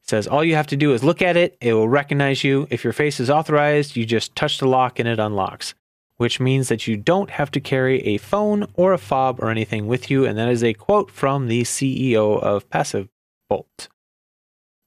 It 0.02 0.08
says 0.08 0.26
all 0.26 0.44
you 0.44 0.54
have 0.54 0.66
to 0.68 0.76
do 0.76 0.92
is 0.92 1.04
look 1.04 1.22
at 1.22 1.36
it, 1.36 1.56
it 1.60 1.72
will 1.72 1.88
recognize 1.88 2.44
you. 2.44 2.66
If 2.70 2.84
your 2.84 2.92
face 2.92 3.20
is 3.20 3.30
authorized, 3.30 3.96
you 3.96 4.04
just 4.04 4.36
touch 4.36 4.58
the 4.58 4.68
lock 4.68 4.98
and 4.98 5.08
it 5.08 5.18
unlocks, 5.18 5.74
which 6.16 6.40
means 6.40 6.68
that 6.68 6.86
you 6.86 6.96
don't 6.96 7.30
have 7.30 7.50
to 7.52 7.60
carry 7.60 8.02
a 8.02 8.18
phone 8.18 8.66
or 8.74 8.92
a 8.92 8.98
fob 8.98 9.40
or 9.40 9.50
anything 9.50 9.86
with 9.86 10.10
you. 10.10 10.26
And 10.26 10.36
that 10.38 10.48
is 10.48 10.62
a 10.62 10.74
quote 10.74 11.10
from 11.10 11.46
the 11.46 11.62
CEO 11.62 12.42
of 12.42 12.68
Passive 12.68 13.08
Bolt. 13.48 13.88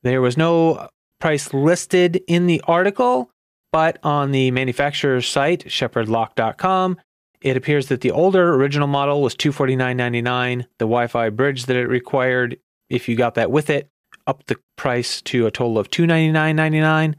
There 0.04 0.22
was 0.22 0.38
no 0.38 0.90
price 1.20 1.54
listed 1.54 2.22
in 2.28 2.46
the 2.46 2.62
article, 2.68 3.32
but 3.72 3.98
on 4.04 4.32
the 4.32 4.52
manufacturer's 4.52 5.28
site, 5.28 5.66
shepherdlock.com, 5.66 6.98
it 7.42 7.58
appears 7.58 7.88
that 7.88 8.02
the 8.02 8.12
older 8.12 8.54
original 8.56 8.88
model 8.88 9.22
was 9.22 9.36
$249.99. 9.36 10.66
The 10.80 10.86
Wi 10.86 11.08
Fi 11.08 11.30
bridge 11.30 11.66
that 11.66 11.76
it 11.76 11.88
required, 11.88 12.58
if 12.90 13.08
you 13.08 13.16
got 13.16 13.36
that 13.36 13.52
with 13.52 13.70
it, 13.70 13.90
upped 14.26 14.48
the 14.48 14.58
price 14.76 15.22
to 15.24 15.46
a 15.46 15.52
total 15.52 15.78
of 15.78 15.90
$299.99. 15.90 17.16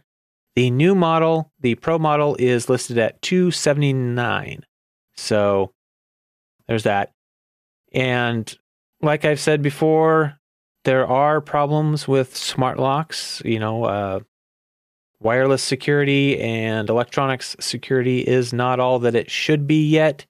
The 0.56 0.70
new 0.70 0.94
model, 0.94 1.52
the 1.60 1.76
Pro 1.76 1.98
model, 1.98 2.36
is 2.38 2.68
listed 2.68 2.98
at 2.98 3.22
279. 3.22 4.64
So 5.16 5.72
there's 6.66 6.82
that. 6.82 7.12
And 7.92 8.52
like 9.00 9.24
I've 9.24 9.40
said 9.40 9.62
before, 9.62 10.38
there 10.84 11.06
are 11.06 11.40
problems 11.40 12.08
with 12.08 12.36
smart 12.36 12.78
locks. 12.78 13.40
You 13.44 13.60
know, 13.60 13.84
uh, 13.84 14.20
wireless 15.20 15.62
security 15.62 16.38
and 16.40 16.88
electronics 16.88 17.56
security 17.60 18.20
is 18.20 18.52
not 18.52 18.80
all 18.80 18.98
that 19.00 19.14
it 19.14 19.30
should 19.30 19.66
be 19.66 19.88
yet. 19.88 20.26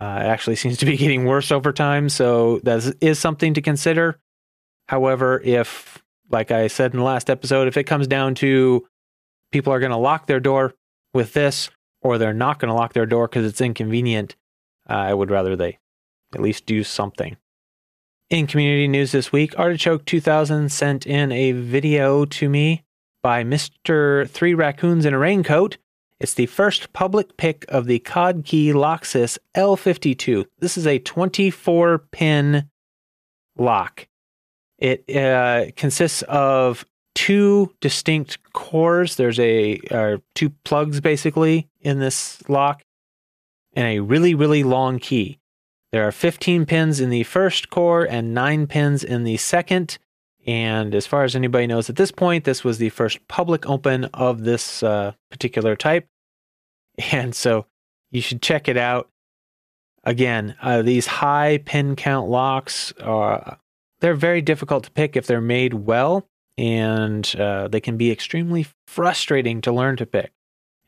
Uh, 0.00 0.20
it 0.22 0.28
actually 0.28 0.56
seems 0.56 0.78
to 0.78 0.86
be 0.86 0.96
getting 0.96 1.24
worse 1.24 1.52
over 1.52 1.72
time, 1.72 2.08
so 2.08 2.60
that 2.60 2.94
is 3.00 3.18
something 3.18 3.54
to 3.54 3.60
consider. 3.60 4.18
However, 4.88 5.40
if, 5.44 6.02
like 6.30 6.50
I 6.50 6.66
said 6.68 6.92
in 6.92 6.98
the 6.98 7.04
last 7.04 7.28
episode, 7.28 7.68
if 7.68 7.76
it 7.76 7.84
comes 7.84 8.06
down 8.06 8.34
to 8.36 8.86
people 9.52 9.72
are 9.72 9.80
going 9.80 9.90
to 9.90 9.96
lock 9.96 10.26
their 10.26 10.40
door 10.40 10.74
with 11.12 11.32
this, 11.34 11.70
or 12.02 12.16
they're 12.16 12.32
not 12.32 12.58
going 12.58 12.70
to 12.70 12.74
lock 12.74 12.94
their 12.94 13.06
door 13.06 13.28
because 13.28 13.44
it's 13.44 13.60
inconvenient, 13.60 14.36
uh, 14.88 14.94
I 14.94 15.14
would 15.14 15.30
rather 15.30 15.54
they 15.54 15.78
at 16.34 16.40
least 16.40 16.66
do 16.66 16.82
something. 16.82 17.36
In 18.30 18.46
community 18.46 18.88
news 18.88 19.12
this 19.12 19.32
week, 19.32 19.58
Artichoke 19.58 20.04
2000 20.06 20.70
sent 20.70 21.06
in 21.06 21.32
a 21.32 21.52
video 21.52 22.24
to 22.24 22.48
me 22.48 22.84
by 23.22 23.44
Mr. 23.44 24.28
Three 24.28 24.54
Raccoons 24.54 25.04
in 25.04 25.14
a 25.14 25.18
Raincoat. 25.18 25.76
It's 26.18 26.34
the 26.34 26.46
first 26.46 26.92
public 26.92 27.36
pick 27.36 27.64
of 27.68 27.86
the 27.86 27.98
Codkey 28.00 28.72
Locksys 28.72 29.38
L52. 29.56 30.46
This 30.58 30.76
is 30.76 30.86
a 30.86 30.98
24 30.98 31.98
pin 32.10 32.68
lock. 33.56 34.06
It 34.78 35.04
uh, 35.14 35.70
consists 35.76 36.22
of 36.22 36.84
two 37.14 37.74
distinct 37.80 38.38
cores. 38.52 39.16
There's 39.16 39.40
a 39.40 39.78
uh, 39.90 40.18
two 40.34 40.50
plugs 40.64 41.00
basically 41.00 41.68
in 41.80 42.00
this 42.00 42.42
lock, 42.48 42.82
and 43.74 43.86
a 43.86 44.00
really 44.00 44.34
really 44.34 44.62
long 44.62 44.98
key. 44.98 45.38
There 45.92 46.06
are 46.06 46.12
15 46.12 46.66
pins 46.66 47.00
in 47.00 47.10
the 47.10 47.24
first 47.24 47.70
core 47.70 48.04
and 48.04 48.32
nine 48.32 48.66
pins 48.66 49.02
in 49.02 49.24
the 49.24 49.36
second. 49.38 49.98
And 50.46 50.94
as 50.94 51.06
far 51.06 51.24
as 51.24 51.36
anybody 51.36 51.66
knows 51.66 51.90
at 51.90 51.96
this 51.96 52.10
point, 52.10 52.44
this 52.44 52.64
was 52.64 52.78
the 52.78 52.88
first 52.88 53.26
public 53.28 53.68
open 53.68 54.06
of 54.06 54.44
this 54.44 54.82
uh, 54.82 55.12
particular 55.30 55.76
type. 55.76 56.06
And 57.12 57.34
so 57.34 57.64
you 58.10 58.20
should 58.20 58.42
check 58.42 58.68
it 58.68 58.76
out. 58.76 59.08
Again, 60.04 60.54
uh, 60.60 60.82
these 60.82 61.06
high 61.06 61.58
pin 61.64 61.96
count 61.96 62.28
locks 62.28 62.92
are 63.00 63.58
they're 64.00 64.14
very 64.14 64.42
difficult 64.42 64.84
to 64.84 64.90
pick 64.90 65.16
if 65.16 65.26
they're 65.26 65.40
made 65.40 65.72
well, 65.72 66.26
and 66.58 67.34
uh, 67.38 67.68
they 67.68 67.80
can 67.80 67.96
be 67.96 68.10
extremely 68.10 68.66
frustrating 68.86 69.60
to 69.62 69.72
learn 69.72 69.96
to 69.96 70.04
pick. 70.04 70.32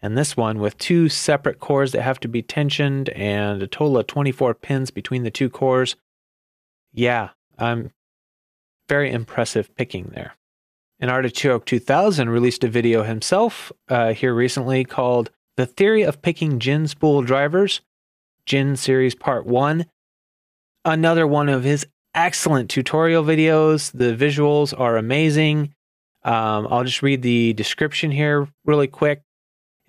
And 0.03 0.19
this 0.19 0.37
one, 0.37 0.59
with 0.59 0.77
two 0.79 1.09
separate 1.09 1.61
cores 1.61 1.93
that 1.93 2.03
have 2.03 2.19
to 2.21 2.29
be 2.29 2.43
tensioned 2.43 3.09
and 3.11 3.63
a 3.63 3.67
total 3.69 3.99
of 3.99 4.07
24 4.09 4.55
pins 4.55 4.91
between 4.91 5.23
the 5.23 5.31
two 5.31 5.49
cores, 5.49 5.95
yeah, 6.93 7.31
I'm 7.59 7.93
very 8.93 9.11
impressive 9.11 9.75
picking 9.75 10.11
there. 10.15 10.37
And 11.01 11.11
Artichoke 11.11 11.65
2000 11.65 12.29
released 12.29 12.63
a 12.63 12.69
video 12.69 13.05
himself 13.05 13.73
uh, 13.89 14.13
here 14.13 14.35
recently 14.35 14.85
called 14.85 15.31
The 15.57 15.65
Theory 15.65 16.03
of 16.03 16.21
Picking 16.21 16.59
Gin 16.59 16.87
Spool 16.87 17.23
Drivers, 17.23 17.81
Gin 18.45 18.77
Series 18.77 19.15
Part 19.15 19.47
1. 19.47 19.87
Another 20.85 21.27
one 21.27 21.49
of 21.49 21.65
his 21.65 21.87
excellent 22.15 22.69
tutorial 22.69 23.25
videos. 23.25 23.91
The 23.93 24.15
visuals 24.15 24.79
are 24.79 24.99
amazing. 24.99 25.73
Um, 26.23 26.69
I'll 26.69 26.85
just 26.85 27.01
read 27.01 27.23
the 27.23 27.55
description 27.55 28.11
here 28.11 28.47
really 28.67 28.89
quick. 28.89 29.23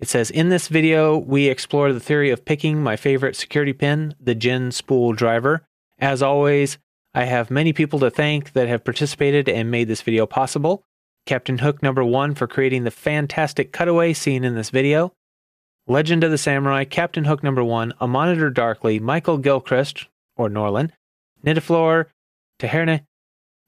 It 0.00 0.08
says 0.08 0.30
In 0.30 0.48
this 0.48 0.68
video, 0.68 1.18
we 1.18 1.48
explore 1.48 1.92
the 1.92 2.00
theory 2.00 2.30
of 2.30 2.46
picking 2.46 2.82
my 2.82 2.96
favorite 2.96 3.36
security 3.36 3.74
pin, 3.74 4.14
the 4.18 4.34
Gin 4.34 4.72
spool 4.72 5.12
driver. 5.12 5.60
As 5.98 6.22
always, 6.22 6.78
I 7.14 7.24
have 7.24 7.50
many 7.50 7.72
people 7.72 8.00
to 8.00 8.10
thank 8.10 8.52
that 8.54 8.66
have 8.68 8.84
participated 8.84 9.48
and 9.48 9.70
made 9.70 9.86
this 9.86 10.02
video 10.02 10.26
possible. 10.26 10.82
Captain 11.26 11.58
Hook 11.58 11.82
number 11.82 12.04
one 12.04 12.34
for 12.34 12.46
creating 12.46 12.84
the 12.84 12.90
fantastic 12.90 13.72
cutaway 13.72 14.12
seen 14.12 14.44
in 14.44 14.56
this 14.56 14.70
video. 14.70 15.12
Legend 15.86 16.24
of 16.24 16.30
the 16.30 16.38
Samurai, 16.38 16.84
Captain 16.84 17.24
Hook 17.24 17.42
number 17.42 17.62
one, 17.62 17.94
A 18.00 18.08
Monitor 18.08 18.50
Darkly, 18.50 18.98
Michael 18.98 19.38
Gilchrist, 19.38 20.08
or 20.36 20.48
Norlin, 20.48 20.90
Nidaflor, 21.44 22.06
Taherne, 22.58 23.04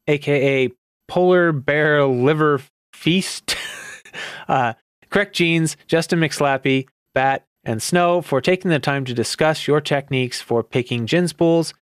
aka 0.08 0.70
Polar 1.08 1.52
Bear 1.52 2.04
Liver 2.04 2.60
Feast, 2.94 3.56
uh, 4.48 4.72
Correct 5.10 5.36
Jeans, 5.36 5.76
Justin 5.86 6.18
McSlappy, 6.18 6.88
Bat, 7.14 7.44
and 7.64 7.82
Snow 7.82 8.22
for 8.22 8.40
taking 8.40 8.70
the 8.70 8.78
time 8.78 9.04
to 9.04 9.14
discuss 9.14 9.66
your 9.66 9.80
techniques 9.80 10.40
for 10.40 10.62
picking 10.62 11.06
gin 11.06 11.28
spools, 11.28 11.74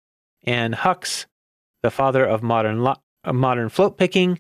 and 0.44 0.74
Hux, 0.74 1.26
the 1.84 1.92
father 1.92 2.26
of 2.26 2.42
modern 2.42 2.84
lo- 2.84 2.96
modern 3.32 3.70
float 3.70 3.98
picking, 3.98 4.40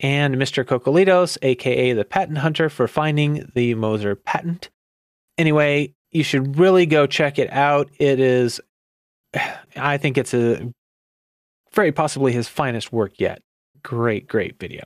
and 0.00 0.36
Mr. 0.36 0.64
Cocolitos, 0.64 1.36
aka 1.42 1.92
the 1.92 2.04
patent 2.04 2.38
hunter, 2.38 2.68
for 2.68 2.88
finding 2.88 3.50
the 3.54 3.74
Moser 3.74 4.14
patent. 4.14 4.70
Anyway, 5.36 5.94
you 6.10 6.22
should 6.22 6.58
really 6.58 6.86
go 6.86 7.06
check 7.06 7.38
it 7.38 7.52
out. 7.52 7.90
It 7.98 8.20
is, 8.20 8.60
I 9.76 9.98
think 9.98 10.16
it's 10.16 10.34
a 10.34 10.72
very 11.74 11.92
possibly 11.92 12.32
his 12.32 12.48
finest 12.48 12.92
work 12.92 13.14
yet. 13.18 13.42
Great, 13.82 14.26
great 14.26 14.58
video. 14.58 14.84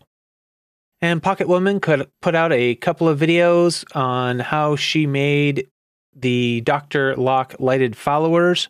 And 1.01 1.23
Pocket 1.23 1.49
Woman 1.49 1.81
could 1.81 2.11
put 2.21 2.35
out 2.35 2.53
a 2.53 2.75
couple 2.75 3.09
of 3.09 3.19
videos 3.19 3.85
on 3.97 4.39
how 4.39 4.77
she 4.77 5.07
made 5.07 5.69
the 6.15 6.61
Dr. 6.63 7.17
Lock 7.17 7.55
lighted 7.59 7.97
followers. 7.97 8.69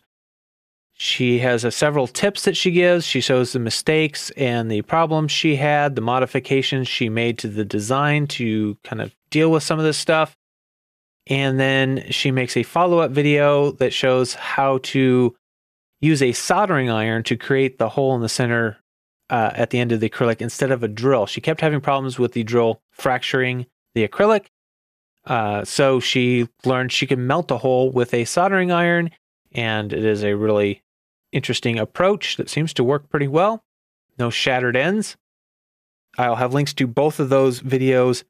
She 1.03 1.39
has 1.39 1.63
a, 1.63 1.71
several 1.71 2.05
tips 2.05 2.43
that 2.43 2.55
she 2.55 2.69
gives. 2.69 3.07
She 3.07 3.21
shows 3.21 3.53
the 3.53 3.59
mistakes 3.59 4.29
and 4.37 4.69
the 4.69 4.83
problems 4.83 5.31
she 5.31 5.55
had, 5.55 5.95
the 5.95 6.01
modifications 6.01 6.87
she 6.87 7.09
made 7.09 7.39
to 7.39 7.47
the 7.47 7.65
design 7.65 8.27
to 8.27 8.77
kind 8.83 9.01
of 9.01 9.15
deal 9.31 9.49
with 9.49 9.63
some 9.63 9.79
of 9.79 9.83
this 9.83 9.97
stuff. 9.97 10.37
And 11.25 11.59
then 11.59 12.05
she 12.11 12.29
makes 12.29 12.55
a 12.55 12.61
follow 12.61 12.99
up 12.99 13.09
video 13.09 13.71
that 13.71 13.93
shows 13.93 14.35
how 14.35 14.77
to 14.93 15.35
use 16.01 16.21
a 16.21 16.33
soldering 16.33 16.91
iron 16.91 17.23
to 17.23 17.35
create 17.35 17.79
the 17.79 17.89
hole 17.89 18.13
in 18.13 18.21
the 18.21 18.29
center 18.29 18.77
uh, 19.31 19.49
at 19.55 19.71
the 19.71 19.79
end 19.79 19.91
of 19.91 20.01
the 20.01 20.09
acrylic 20.09 20.39
instead 20.39 20.69
of 20.69 20.83
a 20.83 20.87
drill. 20.87 21.25
She 21.25 21.41
kept 21.41 21.61
having 21.61 21.81
problems 21.81 22.19
with 22.19 22.33
the 22.33 22.43
drill 22.43 22.79
fracturing 22.91 23.65
the 23.95 24.07
acrylic. 24.07 24.45
Uh, 25.25 25.65
so 25.65 25.99
she 25.99 26.47
learned 26.63 26.91
she 26.91 27.07
can 27.07 27.25
melt 27.25 27.49
a 27.49 27.57
hole 27.57 27.89
with 27.89 28.13
a 28.13 28.25
soldering 28.25 28.71
iron, 28.71 29.09
and 29.51 29.91
it 29.91 30.05
is 30.05 30.23
a 30.23 30.35
really 30.35 30.83
interesting 31.31 31.79
approach 31.79 32.37
that 32.37 32.49
seems 32.49 32.73
to 32.73 32.83
work 32.83 33.09
pretty 33.09 33.27
well. 33.27 33.63
No 34.17 34.29
shattered 34.29 34.75
ends. 34.75 35.17
I'll 36.17 36.35
have 36.35 36.53
links 36.53 36.73
to 36.75 36.87
both 36.87 37.19
of 37.19 37.29
those 37.29 37.61
videos 37.61 38.23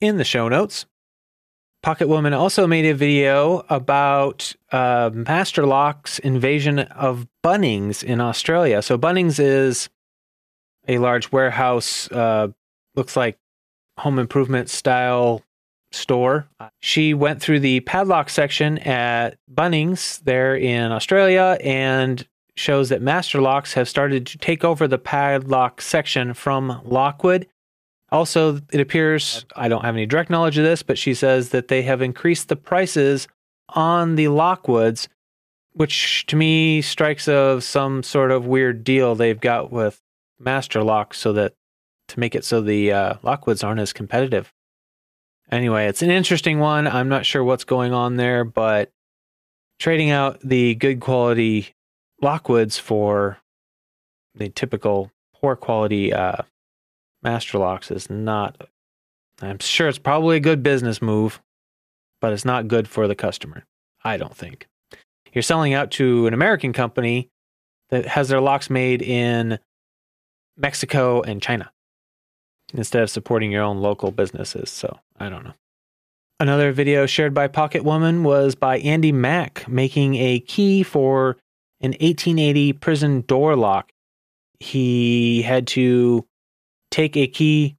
in 0.00 0.16
the 0.16 0.24
show 0.24 0.48
notes. 0.48 0.86
Pocket 1.82 2.08
Woman 2.08 2.32
also 2.32 2.66
made 2.66 2.84
a 2.84 2.94
video 2.94 3.64
about 3.68 4.54
uh, 4.72 5.10
Master 5.12 5.66
Lock's 5.66 6.18
invasion 6.18 6.80
of 6.80 7.28
Bunnings 7.44 8.02
in 8.02 8.20
Australia. 8.20 8.82
So 8.82 8.98
Bunnings 8.98 9.38
is 9.38 9.88
a 10.88 10.98
large 10.98 11.30
warehouse, 11.30 12.10
uh, 12.10 12.48
looks 12.94 13.16
like 13.16 13.38
home 13.98 14.18
improvement 14.18 14.68
style 14.68 15.42
store. 15.92 16.48
She 16.80 17.14
went 17.14 17.40
through 17.40 17.60
the 17.60 17.80
padlock 17.80 18.30
section 18.30 18.78
at 18.78 19.38
Bunnings 19.52 20.20
there 20.24 20.56
in 20.56 20.92
Australia 20.92 21.56
and 21.62 22.26
shows 22.56 22.88
that 22.88 23.02
Master 23.02 23.40
Locks 23.40 23.74
have 23.74 23.88
started 23.88 24.26
to 24.26 24.38
take 24.38 24.64
over 24.64 24.88
the 24.88 24.98
padlock 24.98 25.80
section 25.80 26.34
from 26.34 26.80
Lockwood 26.84 27.46
also, 28.12 28.60
it 28.72 28.80
appears, 28.80 29.44
I 29.56 29.68
don't 29.68 29.84
have 29.84 29.96
any 29.96 30.06
direct 30.06 30.30
knowledge 30.30 30.58
of 30.58 30.64
this, 30.64 30.82
but 30.82 30.98
she 30.98 31.12
says 31.12 31.50
that 31.50 31.68
they 31.68 31.82
have 31.82 32.00
increased 32.00 32.48
the 32.48 32.56
prices 32.56 33.26
on 33.70 34.14
the 34.14 34.26
Lockwoods, 34.26 35.08
which 35.72 36.24
to 36.26 36.36
me 36.36 36.82
strikes 36.82 37.26
of 37.26 37.64
some 37.64 38.02
sort 38.02 38.30
of 38.30 38.46
weird 38.46 38.84
deal 38.84 39.14
they've 39.14 39.40
got 39.40 39.72
with 39.72 40.00
Master 40.38 40.82
Lock 40.84 41.14
so 41.14 41.32
that 41.32 41.54
to 42.08 42.20
make 42.20 42.36
it 42.36 42.44
so 42.44 42.60
the 42.60 42.92
uh, 42.92 43.14
Lockwoods 43.24 43.64
aren't 43.64 43.80
as 43.80 43.92
competitive. 43.92 44.52
Anyway, 45.50 45.86
it's 45.86 46.02
an 46.02 46.10
interesting 46.10 46.60
one. 46.60 46.86
I'm 46.86 47.08
not 47.08 47.26
sure 47.26 47.42
what's 47.42 47.64
going 47.64 47.92
on 47.92 48.16
there, 48.16 48.44
but 48.44 48.92
trading 49.80 50.10
out 50.10 50.40
the 50.40 50.76
good 50.76 51.00
quality 51.00 51.74
Lockwoods 52.22 52.78
for 52.78 53.38
the 54.34 54.48
typical 54.48 55.10
poor 55.34 55.56
quality 55.56 56.12
uh, 56.12 56.42
Master 57.22 57.58
Locks 57.58 57.90
is 57.90 58.08
not, 58.08 58.68
I'm 59.40 59.58
sure 59.58 59.88
it's 59.88 59.98
probably 59.98 60.36
a 60.36 60.40
good 60.40 60.62
business 60.62 61.02
move, 61.02 61.40
but 62.20 62.32
it's 62.32 62.44
not 62.44 62.68
good 62.68 62.88
for 62.88 63.06
the 63.06 63.14
customer. 63.14 63.64
I 64.04 64.16
don't 64.16 64.36
think. 64.36 64.66
You're 65.32 65.42
selling 65.42 65.74
out 65.74 65.90
to 65.92 66.26
an 66.26 66.34
American 66.34 66.72
company 66.72 67.28
that 67.90 68.06
has 68.06 68.28
their 68.28 68.40
locks 68.40 68.70
made 68.70 69.02
in 69.02 69.58
Mexico 70.56 71.20
and 71.22 71.42
China 71.42 71.70
instead 72.72 73.02
of 73.02 73.10
supporting 73.10 73.52
your 73.52 73.62
own 73.62 73.78
local 73.78 74.10
businesses. 74.10 74.70
So 74.70 74.98
I 75.18 75.28
don't 75.28 75.44
know. 75.44 75.54
Another 76.38 76.72
video 76.72 77.06
shared 77.06 77.32
by 77.32 77.48
Pocket 77.48 77.84
Woman 77.84 78.22
was 78.22 78.54
by 78.54 78.78
Andy 78.78 79.12
Mack 79.12 79.66
making 79.68 80.16
a 80.16 80.40
key 80.40 80.82
for 80.82 81.36
an 81.80 81.90
1880 81.90 82.72
prison 82.74 83.22
door 83.22 83.56
lock. 83.56 83.92
He 84.60 85.42
had 85.42 85.66
to 85.68 86.26
take 86.90 87.16
a 87.16 87.26
key 87.26 87.76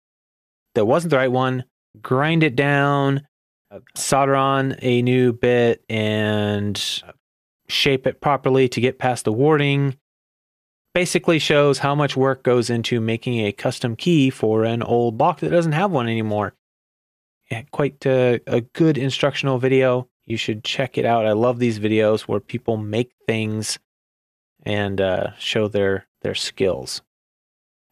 that 0.76 0.86
wasn't 0.86 1.12
the 1.12 1.18
right 1.18 1.32
one, 1.32 1.64
grind 2.02 2.44
it 2.44 2.56
down, 2.56 3.28
solder 3.96 4.36
on 4.36 4.76
a 4.82 5.02
new 5.02 5.34
bit, 5.34 5.84
and 5.90 7.04
shape 7.68 8.08
it 8.08 8.22
properly 8.22 8.70
to 8.70 8.82
get 8.82 9.00
past 9.00 9.26
the 9.26 9.34
warding. 9.34 9.98
Basically 10.94 11.40
shows 11.40 11.80
how 11.80 11.96
much 11.96 12.16
work 12.16 12.44
goes 12.44 12.70
into 12.70 13.02
making 13.02 13.40
a 13.40 13.52
custom 13.52 13.96
key 13.96 14.30
for 14.30 14.64
an 14.64 14.82
old 14.82 15.20
lock 15.20 15.40
that 15.40 15.50
doesn't 15.50 15.74
have 15.74 15.92
one 15.92 16.08
anymore. 16.08 16.54
Yeah, 17.52 17.64
quite 17.72 18.06
a, 18.06 18.40
a 18.48 18.62
good 18.62 18.98
instructional 18.98 19.58
video. 19.58 20.10
You 20.26 20.38
should 20.38 20.64
check 20.64 20.98
it 20.98 21.06
out. 21.06 21.26
I 21.26 21.32
love 21.32 21.60
these 21.60 21.80
videos 21.80 22.22
where 22.22 22.40
people 22.40 22.78
make 22.78 23.14
things 23.26 23.80
and 24.68 25.00
uh, 25.00 25.32
show 25.40 25.70
their 25.70 26.06
their 26.22 26.36
skills. 26.36 27.02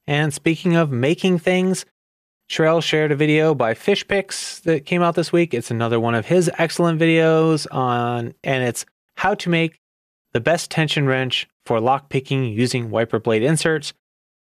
And 0.06 0.34
speaking 0.34 0.76
of 0.76 0.92
making 0.92 1.40
things, 1.40 1.86
Sherelle 2.50 2.84
shared 2.84 3.12
a 3.12 3.16
video 3.16 3.56
by 3.56 3.74
Fishpix 3.74 4.62
that 4.64 4.86
came 4.86 5.02
out 5.02 5.16
this 5.16 5.32
week. 5.32 5.54
It's 5.54 5.72
another 5.72 6.00
one 6.00 6.14
of 6.14 6.28
his 6.28 6.52
excellent 6.58 7.00
videos 7.00 7.66
on, 7.72 8.36
and 8.44 8.64
it's 8.64 8.86
how 9.16 9.34
to 9.36 9.50
make 9.50 9.80
the 10.34 10.42
best 10.42 10.70
tension 10.70 11.08
wrench 11.08 11.48
for 11.66 11.80
lock 11.80 12.10
picking 12.10 12.44
using 12.44 12.92
wiper 12.92 13.20
blade 13.20 13.42
inserts. 13.42 13.94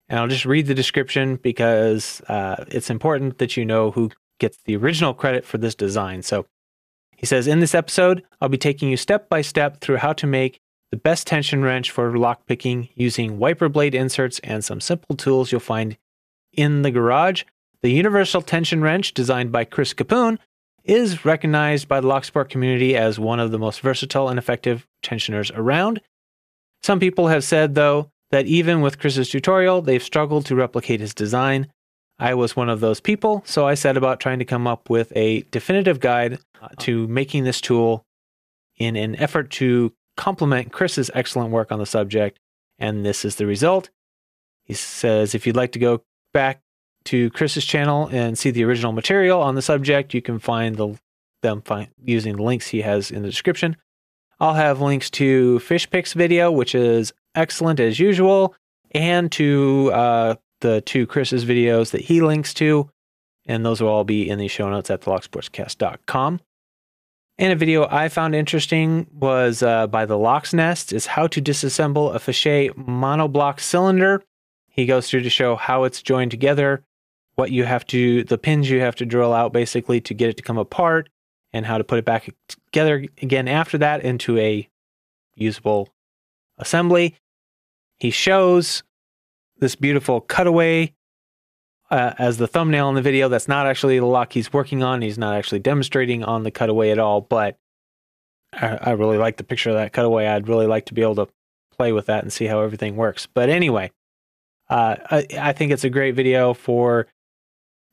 And 0.09 0.19
I'll 0.19 0.27
just 0.27 0.45
read 0.45 0.67
the 0.67 0.75
description 0.75 1.37
because 1.37 2.21
uh, 2.27 2.65
it's 2.67 2.89
important 2.89 3.37
that 3.37 3.55
you 3.55 3.65
know 3.65 3.91
who 3.91 4.11
gets 4.39 4.57
the 4.65 4.75
original 4.75 5.13
credit 5.13 5.45
for 5.45 5.57
this 5.57 5.75
design. 5.75 6.21
So 6.23 6.45
he 7.15 7.25
says, 7.25 7.47
In 7.47 7.61
this 7.61 7.73
episode, 7.73 8.23
I'll 8.41 8.49
be 8.49 8.57
taking 8.57 8.89
you 8.89 8.97
step 8.97 9.29
by 9.29 9.41
step 9.41 9.79
through 9.79 9.97
how 9.97 10.13
to 10.13 10.27
make 10.27 10.59
the 10.91 10.97
best 10.97 11.27
tension 11.27 11.63
wrench 11.63 11.91
for 11.91 12.17
lock 12.17 12.45
picking 12.45 12.89
using 12.95 13.39
wiper 13.39 13.69
blade 13.69 13.93
inserts 13.93 14.39
and 14.39 14.63
some 14.63 14.81
simple 14.81 15.15
tools 15.15 15.51
you'll 15.51 15.59
find 15.59 15.97
in 16.53 16.81
the 16.81 16.91
garage. 16.91 17.43
The 17.81 17.91
universal 17.91 18.41
tension 18.41 18.81
wrench, 18.81 19.13
designed 19.13 19.51
by 19.51 19.65
Chris 19.65 19.93
Capune, 19.93 20.39
is 20.83 21.25
recognized 21.25 21.87
by 21.87 21.99
the 21.99 22.07
Locksport 22.07 22.49
community 22.49 22.95
as 22.95 23.19
one 23.19 23.39
of 23.39 23.51
the 23.51 23.59
most 23.59 23.81
versatile 23.81 24.29
and 24.29 24.39
effective 24.39 24.87
tensioners 25.03 25.51
around. 25.51 26.01
Some 26.81 26.99
people 26.99 27.27
have 27.27 27.43
said, 27.43 27.75
though, 27.75 28.09
that 28.31 28.45
even 28.45 28.81
with 28.81 28.99
Chris's 28.99 29.29
tutorial, 29.29 29.81
they've 29.81 30.01
struggled 30.01 30.45
to 30.45 30.55
replicate 30.55 31.01
his 31.01 31.13
design. 31.13 31.67
I 32.19 32.33
was 32.33 32.55
one 32.55 32.69
of 32.69 32.79
those 32.79 32.99
people, 32.99 33.43
so 33.45 33.67
I 33.67 33.75
set 33.75 33.97
about 33.97 34.19
trying 34.19 34.39
to 34.39 34.45
come 34.45 34.65
up 34.65 34.89
with 34.89 35.11
a 35.15 35.41
definitive 35.51 35.99
guide 35.99 36.39
uh, 36.61 36.69
to 36.79 37.07
making 37.07 37.43
this 37.43 37.61
tool 37.61 38.05
in 38.77 38.95
an 38.95 39.15
effort 39.17 39.51
to 39.51 39.93
complement 40.17 40.73
Chris's 40.73 41.09
excellent 41.13 41.51
work 41.51 41.71
on 41.71 41.79
the 41.79 41.85
subject, 41.85 42.39
and 42.77 43.05
this 43.05 43.23
is 43.23 43.35
the 43.35 43.45
result. 43.45 43.89
He 44.65 44.73
says 44.73 45.33
if 45.33 45.47
you'd 45.47 45.55
like 45.55 45.71
to 45.71 45.79
go 45.79 46.03
back 46.33 46.61
to 47.05 47.29
Chris's 47.29 47.65
channel 47.65 48.09
and 48.11 48.37
see 48.37 48.51
the 48.51 48.65
original 48.65 48.91
material 48.91 49.41
on 49.41 49.55
the 49.55 49.61
subject, 49.61 50.13
you 50.13 50.21
can 50.21 50.39
find 50.39 50.75
the, 50.75 50.99
them 51.41 51.61
find, 51.61 51.87
using 52.03 52.35
the 52.35 52.43
links 52.43 52.67
he 52.67 52.81
has 52.81 53.11
in 53.11 53.21
the 53.21 53.29
description. 53.29 53.77
I'll 54.39 54.55
have 54.55 54.81
links 54.81 55.09
to 55.11 55.59
Fishpix 55.59 56.13
video, 56.13 56.51
which 56.51 56.75
is 56.75 57.13
excellent 57.33 57.79
as 57.79 57.97
usual, 57.99 58.55
and 58.91 59.31
to 59.33 59.91
uh, 59.93 60.35
the 60.61 60.81
two 60.81 61.07
Chris's 61.07 61.45
videos 61.45 61.91
that 61.91 62.01
he 62.01 62.21
links 62.21 62.53
to, 62.55 62.89
and 63.45 63.65
those 63.65 63.81
will 63.81 63.89
all 63.89 64.03
be 64.03 64.29
in 64.29 64.37
the 64.37 64.47
show 64.47 64.69
notes 64.69 64.89
at 64.89 65.01
thelocksportscast.com. 65.01 66.41
And 67.39 67.53
a 67.53 67.55
video 67.55 67.87
I 67.89 68.09
found 68.09 68.33
interesting 68.33 69.05
was 69.13 69.61
uh, 69.61 69.85
by 69.87 70.05
the 70.05 70.17
Locks 70.17 70.53
Nest 70.53 70.91
is 70.91 71.05
how 71.05 71.27
to 71.27 71.41
disassemble 71.41 72.15
a 72.15 72.19
Fichet 72.19 72.71
monobloc 72.73 73.59
cylinder. 73.59 74.23
He 74.69 74.87
goes 74.87 75.07
through 75.07 75.21
to 75.21 75.29
show 75.29 75.55
how 75.55 75.83
it's 75.83 76.01
joined 76.01 76.31
together 76.31 76.83
what 77.35 77.51
you 77.51 77.65
have 77.65 77.85
to, 77.87 78.23
the 78.23 78.39
pins 78.39 78.69
you 78.71 78.79
have 78.79 78.95
to 78.95 79.05
drill 79.05 79.33
out 79.33 79.53
basically 79.53 80.01
to 80.01 80.15
get 80.15 80.29
it 80.29 80.37
to 80.37 80.43
come 80.43 80.57
apart, 80.57 81.09
and 81.53 81.65
how 81.65 81.77
to 81.77 81.83
put 81.83 81.99
it 81.99 82.05
back 82.05 82.33
together 82.47 83.05
again 83.21 83.47
after 83.47 83.77
that 83.77 84.01
into 84.01 84.39
a 84.39 84.67
usable 85.35 85.89
assembly. 86.57 87.15
He 87.99 88.09
shows 88.09 88.81
this 89.59 89.75
beautiful 89.75 90.21
cutaway 90.21 90.93
uh, 91.89 92.13
as 92.17 92.37
the 92.37 92.47
thumbnail 92.47 92.89
in 92.89 92.95
the 92.95 93.01
video. 93.01 93.29
That's 93.29 93.47
not 93.47 93.67
actually 93.67 93.99
the 93.99 94.05
lock 94.05 94.33
he's 94.33 94.51
working 94.51 94.83
on. 94.83 95.01
He's 95.01 95.17
not 95.17 95.35
actually 95.35 95.59
demonstrating 95.59 96.23
on 96.23 96.43
the 96.43 96.51
cutaway 96.51 96.91
at 96.91 96.99
all, 96.99 97.21
but 97.21 97.57
I, 98.53 98.77
I 98.81 98.91
really 98.91 99.17
like 99.17 99.37
the 99.37 99.43
picture 99.43 99.69
of 99.69 99.75
that 99.75 99.93
cutaway. 99.93 100.27
I'd 100.27 100.47
really 100.47 100.67
like 100.67 100.85
to 100.87 100.93
be 100.93 101.01
able 101.01 101.15
to 101.15 101.27
play 101.77 101.91
with 101.91 102.07
that 102.07 102.23
and 102.23 102.33
see 102.33 102.45
how 102.45 102.61
everything 102.61 102.95
works. 102.95 103.27
But 103.27 103.49
anyway, 103.49 103.91
uh, 104.69 104.95
I, 105.09 105.27
I, 105.39 105.53
think 105.53 105.71
it's 105.71 105.83
a 105.83 105.89
great 105.89 106.15
video 106.15 106.53
for 106.53 107.07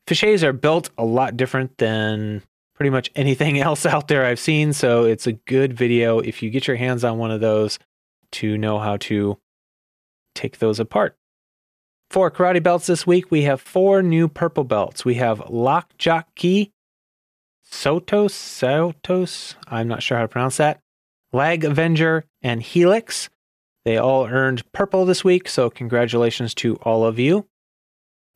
Fichets 0.06 0.42
are 0.42 0.52
built 0.52 0.90
a 0.98 1.04
lot 1.04 1.36
different 1.36 1.78
than 1.78 2.42
pretty 2.74 2.90
much 2.90 3.10
anything 3.14 3.58
else 3.60 3.86
out 3.86 4.08
there 4.08 4.24
I've 4.24 4.40
seen. 4.40 4.72
So 4.72 5.04
it's 5.04 5.26
a 5.26 5.32
good 5.32 5.72
video 5.74 6.18
if 6.18 6.42
you 6.42 6.50
get 6.50 6.66
your 6.66 6.76
hands 6.76 7.04
on 7.04 7.18
one 7.18 7.30
of 7.30 7.40
those 7.40 7.78
to 8.32 8.58
know 8.58 8.78
how 8.78 8.96
to 8.96 9.38
take 10.34 10.58
those 10.58 10.80
apart. 10.80 11.16
For 12.14 12.30
karate 12.30 12.62
belts 12.62 12.86
this 12.86 13.04
week, 13.08 13.32
we 13.32 13.42
have 13.42 13.60
four 13.60 14.00
new 14.00 14.28
purple 14.28 14.62
belts. 14.62 15.04
We 15.04 15.16
have 15.16 15.50
Lock 15.50 15.98
Sotos, 15.98 16.70
Sotos, 17.72 19.56
I'm 19.66 19.88
not 19.88 20.00
sure 20.00 20.18
how 20.18 20.22
to 20.22 20.28
pronounce 20.28 20.58
that, 20.58 20.78
Lag 21.32 21.64
Avenger, 21.64 22.24
and 22.40 22.62
Helix. 22.62 23.30
They 23.84 23.96
all 23.96 24.28
earned 24.28 24.62
purple 24.70 25.04
this 25.04 25.24
week, 25.24 25.48
so 25.48 25.68
congratulations 25.68 26.54
to 26.54 26.76
all 26.82 27.04
of 27.04 27.18
you. 27.18 27.48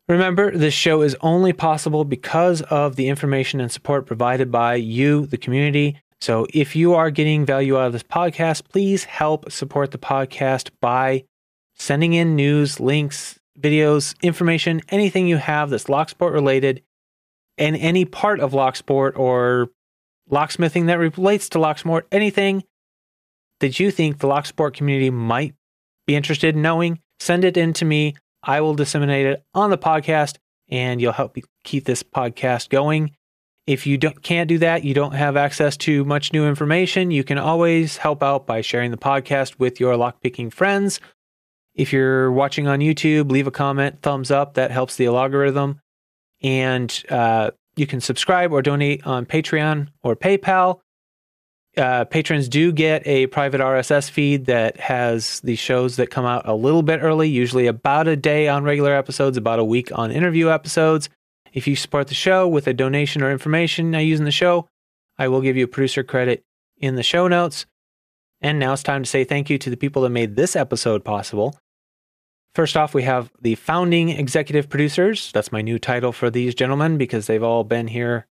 Remember, 0.09 0.51
this 0.51 0.73
show 0.73 1.01
is 1.01 1.15
only 1.21 1.53
possible 1.53 2.03
because 2.03 2.61
of 2.63 2.97
the 2.97 3.07
information 3.07 3.61
and 3.61 3.71
support 3.71 4.05
provided 4.05 4.51
by 4.51 4.75
you, 4.75 5.25
the 5.25 5.37
community. 5.37 5.97
So 6.19 6.45
if 6.53 6.75
you 6.75 6.95
are 6.95 7.11
getting 7.11 7.45
value 7.45 7.77
out 7.77 7.87
of 7.87 7.93
this 7.93 8.03
podcast, 8.03 8.63
please 8.67 9.05
help 9.05 9.49
support 9.49 9.91
the 9.91 9.97
podcast 9.97 10.69
by 10.81 11.23
sending 11.75 12.11
in 12.11 12.35
news, 12.35 12.81
links, 12.81 13.38
videos, 13.59 14.19
information, 14.21 14.81
anything 14.89 15.27
you 15.27 15.37
have 15.37 15.69
that's 15.69 15.85
Locksport 15.85 16.33
related, 16.33 16.83
and 17.57 17.75
any 17.75 18.05
part 18.05 18.39
of 18.39 18.53
Locksport 18.53 19.17
or 19.17 19.69
locksmithing 20.29 20.87
that 20.87 20.99
relates 20.99 21.49
to 21.49 21.57
Locksport, 21.57 22.03
anything 22.11 22.63
that 23.59 23.79
you 23.79 23.91
think 23.91 24.19
the 24.19 24.27
Locksport 24.27 24.73
community 24.73 25.09
might 25.09 25.55
be 26.07 26.15
interested 26.15 26.55
in 26.55 26.61
knowing, 26.61 26.99
send 27.19 27.43
it 27.43 27.57
in 27.57 27.73
to 27.73 27.85
me. 27.85 28.15
I 28.41 28.61
will 28.61 28.73
disseminate 28.73 29.25
it 29.25 29.43
on 29.53 29.69
the 29.69 29.77
podcast 29.77 30.37
and 30.69 31.01
you'll 31.01 31.11
help 31.11 31.35
keep 31.63 31.85
this 31.85 32.03
podcast 32.03 32.69
going. 32.69 33.11
If 33.67 33.85
you 33.85 33.99
can't 33.99 34.47
do 34.47 34.57
that, 34.59 34.83
you 34.83 34.93
don't 34.93 35.13
have 35.13 35.37
access 35.37 35.77
to 35.77 36.05
much 36.05 36.33
new 36.33 36.47
information, 36.47 37.11
you 37.11 37.23
can 37.23 37.37
always 37.37 37.97
help 37.97 38.23
out 38.23 38.47
by 38.47 38.61
sharing 38.61 38.91
the 38.91 38.97
podcast 38.97 39.59
with 39.59 39.79
your 39.79 39.95
lockpicking 39.95 40.51
friends. 40.51 40.99
If 41.75 41.93
you're 41.93 42.31
watching 42.31 42.67
on 42.67 42.79
YouTube, 42.79 43.31
leave 43.31 43.47
a 43.47 43.51
comment, 43.51 44.01
thumbs 44.01 44.31
up, 44.31 44.55
that 44.55 44.71
helps 44.71 44.95
the 44.95 45.07
algorithm. 45.07 45.79
And 46.41 47.03
uh, 47.09 47.51
you 47.75 47.87
can 47.87 48.01
subscribe 48.01 48.51
or 48.51 48.61
donate 48.61 49.05
on 49.05 49.25
Patreon 49.25 49.87
or 50.03 50.15
PayPal 50.15 50.79
uh, 51.77 52.05
patrons 52.05 52.49
do 52.49 52.71
get 52.71 53.05
a 53.05 53.27
private 53.27 53.61
RSS 53.61 54.09
feed 54.09 54.45
that 54.45 54.77
has 54.79 55.39
the 55.41 55.55
shows 55.55 55.95
that 55.97 56.09
come 56.09 56.25
out 56.25 56.47
a 56.47 56.53
little 56.53 56.81
bit 56.81 56.99
early, 57.01 57.29
usually 57.29 57.67
about 57.67 58.07
a 58.07 58.15
day 58.15 58.47
on 58.47 58.63
regular 58.63 58.93
episodes, 58.93 59.37
about 59.37 59.59
a 59.59 59.63
week 59.63 59.91
on 59.97 60.11
interview 60.11 60.49
episodes. 60.49 61.09
If 61.53 61.67
you 61.67 61.75
support 61.75 62.07
the 62.07 62.15
show 62.15 62.47
with 62.47 62.67
a 62.67 62.73
donation 62.73 63.21
or 63.21 63.31
information 63.31 63.95
I 63.95 64.01
use 64.01 64.19
in 64.19 64.25
the 64.25 64.31
show, 64.31 64.67
I 65.17 65.27
will 65.27 65.41
give 65.41 65.57
you 65.57 65.65
a 65.65 65.67
producer 65.67 66.03
credit 66.03 66.43
in 66.77 66.95
the 66.95 67.03
show 67.03 67.27
notes. 67.27 67.65
And 68.41 68.59
now 68.59 68.73
it's 68.73 68.83
time 68.83 69.03
to 69.03 69.09
say 69.09 69.23
thank 69.23 69.49
you 69.49 69.57
to 69.57 69.69
the 69.69 69.77
people 69.77 70.01
that 70.03 70.09
made 70.09 70.35
this 70.35 70.55
episode 70.55 71.03
possible. 71.03 71.59
First 72.55 72.77
off, 72.77 72.93
we 72.93 73.03
have 73.03 73.31
the 73.41 73.55
founding 73.55 74.09
executive 74.09 74.69
producers. 74.69 75.31
That's 75.33 75.51
my 75.51 75.61
new 75.61 75.77
title 75.77 76.11
for 76.11 76.29
these 76.29 76.55
gentlemen 76.55 76.97
because 76.97 77.27
they've 77.27 77.43
all 77.43 77.63
been 77.63 77.87
here 77.87 78.27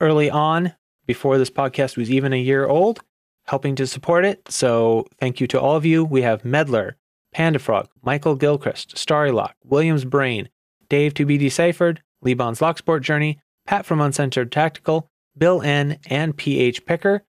early 0.00 0.30
on 0.30 0.74
before 1.06 1.38
this 1.38 1.50
podcast 1.50 1.96
was 1.96 2.10
even 2.10 2.32
a 2.32 2.36
year 2.36 2.66
old, 2.66 3.00
helping 3.44 3.76
to 3.76 3.86
support 3.86 4.24
it. 4.24 4.50
So 4.50 5.06
thank 5.20 5.40
you 5.40 5.46
to 5.48 5.60
all 5.60 5.76
of 5.76 5.84
you. 5.84 6.04
We 6.04 6.22
have 6.22 6.44
Medler, 6.44 6.96
Pandafrog, 7.34 7.86
Michael 8.02 8.34
Gilchrist, 8.34 8.96
Starrylock, 8.96 9.52
Williams 9.64 10.04
Brain, 10.04 10.48
Dave 10.88 11.14
to 11.14 11.24
be 11.24 11.38
deciphered, 11.38 12.02
Lebon's 12.22 12.60
Locksport 12.60 13.02
Journey, 13.02 13.38
Pat 13.66 13.86
from 13.86 14.00
Uncensored 14.00 14.50
Tactical, 14.50 15.08
Bill 15.38 15.62
N, 15.62 15.98
and 16.06 16.36
PH 16.36 16.86
Picker. 16.86 17.22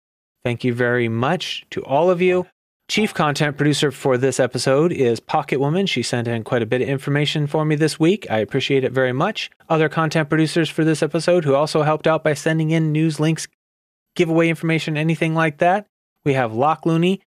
Thank 0.44 0.62
you 0.62 0.74
very 0.74 1.08
much 1.08 1.64
to 1.70 1.82
all 1.84 2.10
of 2.10 2.20
you. 2.20 2.46
Chief 2.86 3.14
content 3.14 3.56
producer 3.56 3.90
for 3.90 4.18
this 4.18 4.38
episode 4.38 4.92
is 4.92 5.18
Pocket 5.18 5.58
Woman. 5.58 5.86
She 5.86 6.02
sent 6.02 6.28
in 6.28 6.44
quite 6.44 6.60
a 6.60 6.66
bit 6.66 6.82
of 6.82 6.88
information 6.88 7.46
for 7.46 7.64
me 7.64 7.76
this 7.76 7.98
week. 7.98 8.26
I 8.30 8.38
appreciate 8.38 8.84
it 8.84 8.92
very 8.92 9.14
much. 9.14 9.50
Other 9.70 9.88
content 9.88 10.28
producers 10.28 10.68
for 10.68 10.84
this 10.84 11.02
episode 11.02 11.44
who 11.44 11.54
also 11.54 11.82
helped 11.82 12.06
out 12.06 12.22
by 12.22 12.34
sending 12.34 12.72
in 12.72 12.92
news 12.92 13.18
links, 13.18 13.48
giveaway 14.16 14.50
information, 14.50 14.98
anything 14.98 15.34
like 15.34 15.58
that. 15.58 15.86
We 16.26 16.34
have 16.34 16.52
Lock 16.52 16.84
Looney, 16.84 17.22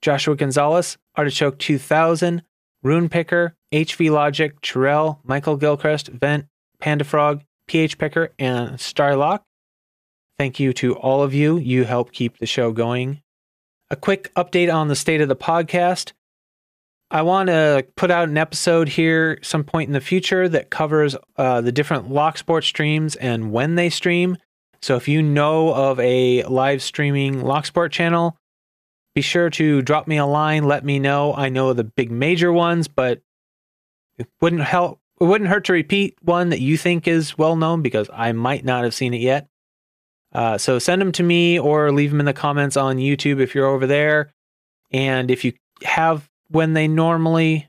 Joshua 0.00 0.36
Gonzalez, 0.36 0.96
Artichoke 1.16 1.58
2000, 1.58 2.44
Rune 2.84 3.08
Picker, 3.08 3.56
HV 3.72 4.12
Logic, 4.12 4.60
Terrell, 4.60 5.18
Michael 5.24 5.56
Gilchrist, 5.56 6.06
Vent, 6.06 6.46
Panda 6.78 7.02
Frog, 7.02 7.42
PH 7.66 7.98
Picker, 7.98 8.30
and 8.38 8.76
Starlock. 8.76 9.40
Thank 10.38 10.60
you 10.60 10.72
to 10.74 10.94
all 10.94 11.22
of 11.22 11.34
you. 11.34 11.58
You 11.58 11.84
help 11.84 12.12
keep 12.12 12.38
the 12.38 12.46
show 12.46 12.70
going. 12.70 13.22
A 13.90 13.96
quick 13.96 14.32
update 14.34 14.72
on 14.72 14.86
the 14.86 14.94
state 14.94 15.20
of 15.20 15.28
the 15.28 15.34
podcast. 15.34 16.12
I 17.10 17.22
want 17.22 17.48
to 17.48 17.86
put 17.96 18.10
out 18.10 18.28
an 18.28 18.36
episode 18.36 18.88
here 18.88 19.38
some 19.42 19.64
point 19.64 19.88
in 19.88 19.94
the 19.94 20.00
future 20.00 20.48
that 20.48 20.70
covers 20.70 21.16
uh, 21.36 21.62
the 21.62 21.72
different 21.72 22.10
Lock 22.10 22.38
Sport 22.38 22.64
streams 22.64 23.16
and 23.16 23.50
when 23.50 23.74
they 23.74 23.90
stream. 23.90 24.36
So 24.80 24.94
if 24.94 25.08
you 25.08 25.22
know 25.22 25.74
of 25.74 25.98
a 25.98 26.44
live 26.44 26.82
streaming 26.82 27.42
Lock 27.42 27.66
Sport 27.66 27.90
channel, 27.90 28.36
be 29.14 29.22
sure 29.22 29.50
to 29.50 29.82
drop 29.82 30.06
me 30.06 30.18
a 30.18 30.26
line. 30.26 30.64
Let 30.64 30.84
me 30.84 31.00
know. 31.00 31.34
I 31.34 31.48
know 31.48 31.72
the 31.72 31.82
big 31.82 32.12
major 32.12 32.52
ones, 32.52 32.86
but 32.86 33.22
it 34.18 34.28
wouldn't 34.40 34.62
help. 34.62 35.00
It 35.20 35.24
wouldn't 35.24 35.50
hurt 35.50 35.64
to 35.64 35.72
repeat 35.72 36.16
one 36.22 36.50
that 36.50 36.60
you 36.60 36.76
think 36.76 37.08
is 37.08 37.36
well 37.36 37.56
known 37.56 37.82
because 37.82 38.08
I 38.12 38.30
might 38.30 38.64
not 38.64 38.84
have 38.84 38.94
seen 38.94 39.14
it 39.14 39.20
yet. 39.20 39.48
Uh, 40.32 40.58
so 40.58 40.78
send 40.78 41.00
them 41.00 41.12
to 41.12 41.22
me 41.22 41.58
or 41.58 41.90
leave 41.92 42.10
them 42.10 42.20
in 42.20 42.26
the 42.26 42.32
comments 42.32 42.76
on 42.76 42.96
YouTube 42.96 43.40
if 43.40 43.54
you're 43.54 43.66
over 43.66 43.86
there. 43.86 44.32
And 44.90 45.30
if 45.30 45.44
you 45.44 45.52
have 45.82 46.28
when 46.50 46.72
they 46.72 46.88
normally 46.88 47.68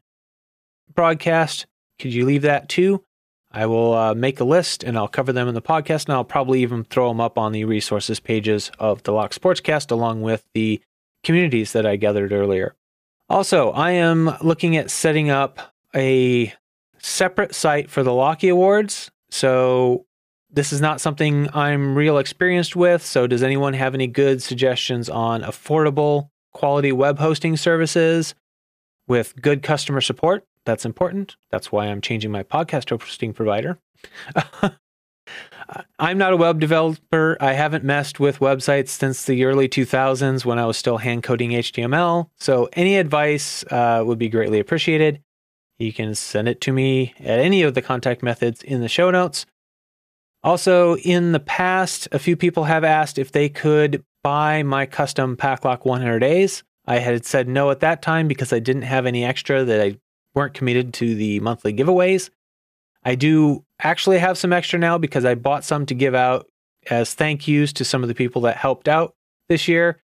broadcast, 0.94 1.66
could 2.00 2.14
you 2.14 2.26
leave 2.26 2.44
that 2.44 2.70
too? 2.70 3.04
I 3.52 3.66
will 3.66 3.94
uh, 3.94 4.14
make 4.14 4.40
a 4.40 4.44
list 4.44 4.84
and 4.84 4.98
I'll 4.98 5.08
cover 5.08 5.34
them 5.34 5.48
in 5.48 5.56
the 5.56 5.62
podcast, 5.62 6.06
and 6.06 6.14
I'll 6.14 6.24
probably 6.24 6.62
even 6.62 6.84
throw 6.84 7.08
them 7.08 7.20
up 7.20 7.38
on 7.38 7.52
the 7.52 7.66
resources 7.66 8.20
pages 8.20 8.72
of 8.78 9.04
the 9.04 9.12
Lock 9.12 9.34
Sportscast 9.34 9.92
along 9.92 10.22
with 10.22 10.46
the 10.54 10.82
communities 11.24 11.74
that 11.74 11.86
I 11.86 11.96
gathered 11.96 12.32
earlier. 12.32 12.76
Also, 13.28 13.72
I 13.72 13.92
am 13.92 14.36
looking 14.42 14.78
at 14.78 14.92
setting 14.92 15.30
up 15.30 15.74
a 15.96 16.54
separate 17.00 17.56
site 17.56 17.90
for 17.90 18.04
the 18.04 18.14
Locky 18.14 18.50
Awards. 18.50 19.12
So, 19.30 20.06
this 20.52 20.74
is 20.74 20.82
not 20.82 21.02
something 21.02 21.48
I'm 21.54 21.96
real 21.96 22.18
experienced 22.18 22.76
with. 22.76 23.06
So, 23.06 23.28
does 23.28 23.44
anyone 23.44 23.74
have 23.74 23.94
any 23.94 24.08
good 24.08 24.42
suggestions 24.42 25.10
on 25.10 25.42
affordable 25.42 26.30
quality 26.54 26.92
web 26.92 27.20
hosting 27.20 27.56
services 27.56 28.36
with 29.08 29.40
good 29.42 29.62
customer 29.62 30.02
support? 30.02 30.46
That's 30.66 30.86
important. 30.86 31.36
That's 31.52 31.72
why 31.72 31.86
I'm 31.88 32.02
changing 32.02 32.32
my 32.32 32.44
podcast 32.44 32.90
hosting 32.90 33.34
provider. 33.34 33.80
I'm 36.00 36.18
not 36.18 36.34
a 36.34 36.38
web 36.38 36.60
developer. 36.60 37.38
I 37.40 37.54
haven't 37.54 37.84
messed 37.84 38.20
with 38.20 38.40
websites 38.40 38.90
since 38.90 39.26
the 39.26 39.46
early 39.46 39.70
2000s 39.70 40.44
when 40.46 40.58
I 40.58 40.66
was 40.66 40.78
still 40.78 40.98
hand 40.98 41.24
coding 41.24 41.52
HTML. 41.52 42.30
So 42.40 42.70
any 42.74 42.98
advice 42.98 43.64
uh, 43.70 44.04
would 44.06 44.18
be 44.18 44.30
greatly 44.30 44.60
appreciated. 44.60 45.22
You 45.78 45.94
can 45.94 46.16
send 46.16 46.48
it 46.48 46.60
to 46.62 46.74
me 46.74 47.14
at 47.20 47.40
any 47.40 47.62
of 47.62 47.74
the 47.74 47.82
contact 47.82 48.24
methods 48.24 48.64
in 48.64 48.82
the 48.82 48.90
show 48.90 49.12
notes. 49.12 49.46
Also, 50.44 50.96
in 50.98 51.32
the 51.34 51.40
past, 51.40 52.08
a 52.12 52.20
few 52.20 52.36
people 52.36 52.64
have 52.64 52.84
asked 52.84 53.18
if 53.18 53.32
they 53.32 53.50
could 53.50 54.04
buy 54.24 54.64
my 54.64 54.86
custom 54.86 55.36
Paclock 55.36 55.84
100As. 55.84 56.64
I 56.86 57.00
had 57.00 57.26
said 57.26 57.48
no 57.48 57.70
at 57.72 57.82
that 57.82 58.02
time 58.02 58.28
because 58.28 58.54
I 58.54 58.60
didn't 58.60 58.84
have 58.84 59.06
any 59.06 59.24
extra 59.24 59.64
that 59.64 59.82
I 59.82 59.98
weren't 60.34 60.54
committed 60.54 60.94
to 60.96 61.14
the 61.16 61.40
monthly 61.42 61.74
giveaways. 61.74 62.30
I 63.04 63.16
do 63.16 63.64
actually 63.82 64.20
have 64.20 64.38
some 64.38 64.54
extra 64.54 64.80
now 64.80 64.98
because 64.98 65.26
I 65.26 65.36
bought 65.36 65.64
some 65.64 65.86
to 65.88 65.94
give 65.94 66.16
out 66.16 66.48
as 66.90 67.14
thank 67.14 67.48
yous 67.48 67.74
to 67.74 67.86
some 67.86 68.02
of 68.02 68.08
the 68.08 68.16
people 68.16 68.42
that 68.44 68.58
helped 68.58 68.88
out 68.88 69.14
this 69.50 69.68
year. 69.68 70.02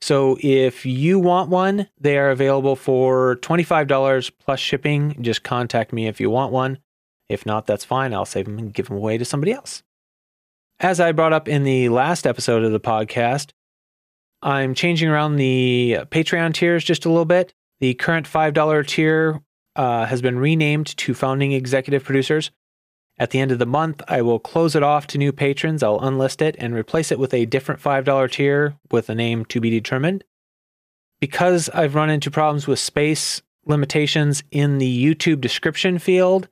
So 0.00 0.36
if 0.40 0.84
you 0.84 1.18
want 1.18 1.50
one, 1.50 1.88
they 1.98 2.18
are 2.18 2.30
available 2.30 2.76
for 2.76 3.36
$25 3.36 4.30
plus 4.38 4.60
shipping. 4.60 5.16
Just 5.22 5.42
contact 5.42 5.92
me 5.92 6.06
if 6.06 6.20
you 6.20 6.30
want 6.30 6.52
one. 6.52 6.78
If 7.28 7.44
not, 7.46 7.66
that's 7.66 7.84
fine. 7.84 8.14
I'll 8.14 8.24
save 8.24 8.46
them 8.46 8.58
and 8.58 8.72
give 8.72 8.88
them 8.88 8.96
away 8.96 9.18
to 9.18 9.24
somebody 9.24 9.52
else. 9.52 9.82
As 10.78 11.00
I 11.00 11.12
brought 11.12 11.32
up 11.32 11.48
in 11.48 11.64
the 11.64 11.88
last 11.88 12.26
episode 12.26 12.62
of 12.62 12.72
the 12.72 12.80
podcast, 12.80 13.52
I'm 14.42 14.74
changing 14.74 15.08
around 15.08 15.36
the 15.36 15.98
Patreon 16.10 16.54
tiers 16.54 16.84
just 16.84 17.04
a 17.04 17.08
little 17.08 17.24
bit. 17.24 17.54
The 17.80 17.94
current 17.94 18.28
$5 18.28 18.86
tier 18.86 19.40
uh, 19.74 20.06
has 20.06 20.22
been 20.22 20.38
renamed 20.38 20.96
to 20.98 21.14
founding 21.14 21.52
executive 21.52 22.04
producers. 22.04 22.50
At 23.18 23.30
the 23.30 23.40
end 23.40 23.50
of 23.50 23.58
the 23.58 23.66
month, 23.66 24.02
I 24.08 24.20
will 24.22 24.38
close 24.38 24.76
it 24.76 24.82
off 24.82 25.06
to 25.08 25.18
new 25.18 25.32
patrons. 25.32 25.82
I'll 25.82 26.00
unlist 26.00 26.42
it 26.42 26.54
and 26.58 26.74
replace 26.74 27.10
it 27.10 27.18
with 27.18 27.32
a 27.32 27.46
different 27.46 27.80
$5 27.80 28.30
tier 28.30 28.76
with 28.90 29.08
a 29.08 29.14
name 29.14 29.46
to 29.46 29.60
be 29.60 29.70
determined. 29.70 30.24
Because 31.18 31.70
I've 31.70 31.94
run 31.94 32.10
into 32.10 32.30
problems 32.30 32.66
with 32.66 32.78
space 32.78 33.40
limitations 33.64 34.44
in 34.50 34.78
the 34.78 35.04
YouTube 35.04 35.40
description 35.40 35.98
field, 35.98 36.48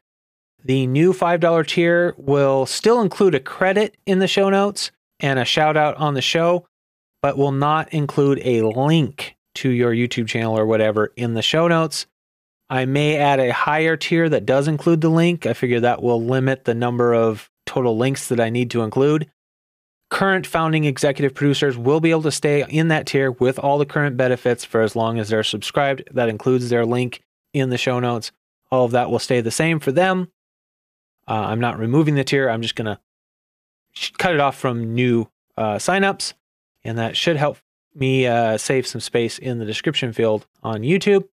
the 0.64 0.86
new 0.86 1.12
$5 1.12 1.66
tier 1.66 2.14
will 2.16 2.64
still 2.64 3.02
include 3.02 3.34
a 3.34 3.40
credit 3.40 3.96
in 4.06 4.18
the 4.18 4.26
show 4.26 4.48
notes 4.48 4.90
and 5.20 5.38
a 5.38 5.44
shout 5.44 5.76
out 5.76 5.96
on 5.96 6.14
the 6.14 6.22
show, 6.22 6.66
but 7.22 7.36
will 7.36 7.52
not 7.52 7.92
include 7.92 8.40
a 8.42 8.62
link 8.62 9.36
to 9.56 9.68
your 9.68 9.92
YouTube 9.92 10.26
channel 10.26 10.58
or 10.58 10.66
whatever 10.66 11.12
in 11.16 11.34
the 11.34 11.42
show 11.42 11.68
notes. 11.68 12.06
I 12.70 12.86
may 12.86 13.16
add 13.16 13.40
a 13.40 13.52
higher 13.52 13.96
tier 13.96 14.28
that 14.30 14.46
does 14.46 14.66
include 14.66 15.02
the 15.02 15.10
link. 15.10 15.44
I 15.44 15.52
figure 15.52 15.80
that 15.80 16.02
will 16.02 16.24
limit 16.24 16.64
the 16.64 16.74
number 16.74 17.12
of 17.12 17.50
total 17.66 17.96
links 17.96 18.28
that 18.28 18.40
I 18.40 18.48
need 18.48 18.70
to 18.70 18.82
include. 18.82 19.30
Current 20.10 20.46
founding 20.46 20.84
executive 20.84 21.34
producers 21.34 21.76
will 21.76 22.00
be 22.00 22.10
able 22.10 22.22
to 22.22 22.30
stay 22.30 22.64
in 22.68 22.88
that 22.88 23.06
tier 23.06 23.32
with 23.32 23.58
all 23.58 23.78
the 23.78 23.86
current 23.86 24.16
benefits 24.16 24.64
for 24.64 24.80
as 24.80 24.96
long 24.96 25.18
as 25.18 25.28
they're 25.28 25.42
subscribed. 25.42 26.04
That 26.12 26.28
includes 26.28 26.70
their 26.70 26.86
link 26.86 27.22
in 27.52 27.68
the 27.68 27.78
show 27.78 28.00
notes. 28.00 28.32
All 28.70 28.84
of 28.84 28.92
that 28.92 29.10
will 29.10 29.18
stay 29.18 29.40
the 29.40 29.50
same 29.50 29.78
for 29.78 29.92
them. 29.92 30.28
Uh, 31.26 31.32
I'm 31.32 31.60
not 31.60 31.78
removing 31.78 32.14
the 32.14 32.24
tier. 32.24 32.48
I'm 32.48 32.62
just 32.62 32.76
going 32.76 32.86
to 32.86 32.98
cut 34.18 34.34
it 34.34 34.40
off 34.40 34.56
from 34.56 34.94
new 34.94 35.28
uh, 35.56 35.76
signups, 35.76 36.34
and 36.82 36.98
that 36.98 37.16
should 37.16 37.36
help 37.36 37.58
me 37.94 38.26
uh, 38.26 38.58
save 38.58 38.86
some 38.86 39.00
space 39.00 39.38
in 39.38 39.58
the 39.58 39.64
description 39.64 40.12
field 40.12 40.46
on 40.62 40.82
YouTube 40.82 41.24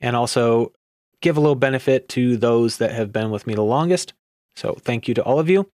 and 0.00 0.14
also 0.14 0.72
give 1.20 1.36
a 1.36 1.40
little 1.40 1.54
benefit 1.54 2.08
to 2.10 2.36
those 2.36 2.78
that 2.78 2.92
have 2.92 3.12
been 3.12 3.30
with 3.30 3.46
me 3.46 3.54
the 3.54 3.62
longest. 3.62 4.12
So 4.54 4.76
thank 4.80 5.08
you 5.08 5.14
to 5.14 5.22
all 5.22 5.38
of 5.38 5.48
you. 5.48 5.70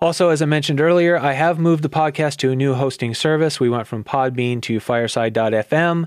Also, 0.00 0.28
as 0.28 0.42
I 0.42 0.46
mentioned 0.46 0.80
earlier, 0.80 1.18
I 1.18 1.32
have 1.32 1.58
moved 1.58 1.82
the 1.82 1.88
podcast 1.88 2.36
to 2.38 2.50
a 2.50 2.56
new 2.56 2.74
hosting 2.74 3.14
service. 3.14 3.60
We 3.60 3.70
went 3.70 3.86
from 3.86 4.04
Podbean 4.04 4.60
to 4.62 4.80
fireside.fm. 4.80 6.06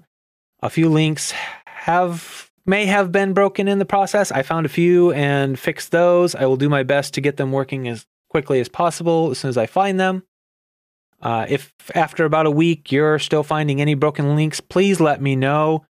A 0.62 0.70
few 0.70 0.90
links 0.90 1.32
have 1.66 2.49
may 2.66 2.86
have 2.86 3.12
been 3.12 3.34
broken 3.34 3.68
in 3.68 3.80
the 3.80 3.86
process. 3.86 4.32
I 4.32 4.44
found 4.44 4.66
a 4.66 4.70
few 4.70 5.12
and 5.14 5.58
fixed 5.58 5.92
those. 5.92 6.36
I 6.36 6.46
will 6.46 6.58
do 6.58 6.70
my 6.70 6.84
best 6.84 7.14
to 7.16 7.22
get 7.22 7.38
them 7.38 7.52
working 7.52 7.88
as 7.88 8.06
quickly 8.30 8.60
as 8.60 8.70
possible 8.70 9.32
as 9.32 9.40
soon 9.40 9.50
as 9.50 9.58
I 9.58 9.66
find 9.66 10.00
them. 10.00 10.24
Uh, 11.22 11.46
if 11.50 11.74
after 11.96 12.24
about 12.26 12.46
a 12.46 12.52
week 12.52 12.92
you're 12.92 13.20
still 13.20 13.44
finding 13.44 13.82
any 13.82 13.94
broken 13.94 14.36
links, 14.36 14.62
please 14.62 15.00
let 15.00 15.22
me 15.22 15.36
know 15.36 15.86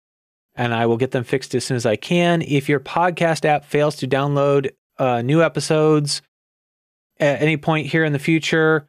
and 0.56 0.74
I 0.74 0.86
will 0.86 0.96
get 0.96 1.12
them 1.12 1.24
fixed 1.24 1.54
as 1.54 1.64
soon 1.64 1.76
as 1.76 1.86
I 1.86 1.96
can. 1.96 2.42
If 2.42 2.68
your 2.68 2.80
podcast 2.80 3.44
app 3.44 3.64
fails 3.64 3.96
to 3.96 4.08
download 4.08 4.70
uh, 4.98 5.22
new 5.22 5.42
episodes 5.42 6.22
at 7.18 7.40
any 7.40 7.56
point 7.56 7.86
here 7.86 8.04
in 8.04 8.12
the 8.12 8.18
future, 8.18 8.88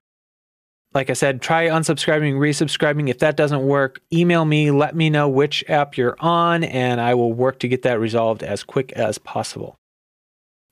like 0.93 1.09
I 1.09 1.13
said, 1.13 1.41
try 1.41 1.67
unsubscribing, 1.67 2.35
resubscribing. 2.35 3.09
If 3.09 3.19
that 3.19 3.37
doesn't 3.37 3.63
work, 3.63 4.01
email 4.11 4.43
me, 4.43 4.71
let 4.71 4.95
me 4.95 5.09
know 5.09 5.29
which 5.29 5.63
app 5.69 5.95
you're 5.95 6.17
on, 6.19 6.63
and 6.63 6.99
I 6.99 7.13
will 7.13 7.31
work 7.31 7.59
to 7.59 7.67
get 7.67 7.83
that 7.83 7.99
resolved 7.99 8.43
as 8.43 8.63
quick 8.63 8.91
as 8.93 9.17
possible. 9.17 9.77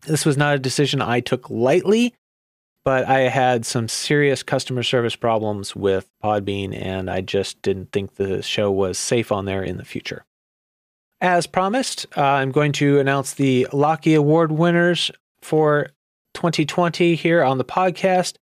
This 0.05 0.25
was 0.25 0.38
not 0.38 0.55
a 0.55 0.60
decision 0.60 1.01
I 1.01 1.19
took 1.21 1.49
lightly, 1.49 2.13
but 2.84 3.05
I 3.05 3.21
had 3.21 3.65
some 3.65 3.88
serious 3.88 4.43
customer 4.43 4.84
service 4.84 5.15
problems 5.15 5.75
with 5.75 6.10
Podbean, 6.23 6.75
and 6.75 7.10
I 7.10 7.21
just 7.21 7.62
didn't 7.62 7.91
think 7.91 8.15
the 8.15 8.41
show 8.41 8.71
was 8.71 8.97
safe 8.97 9.32
on 9.32 9.45
there 9.45 9.63
in 9.63 9.77
the 9.77 9.86
future. 9.86 10.25
As 11.21 11.47
promised, 11.47 12.05
uh, 12.15 12.23
I'm 12.23 12.51
going 12.51 12.71
to 12.73 12.99
announce 12.99 13.34
the 13.34 13.67
Locky 13.73 14.15
Award 14.15 14.53
winners 14.53 15.12
for 15.41 15.89
2020 16.34 17.15
here 17.15 17.43
on 17.43 17.58
the 17.58 17.65
podcast. 17.65 18.36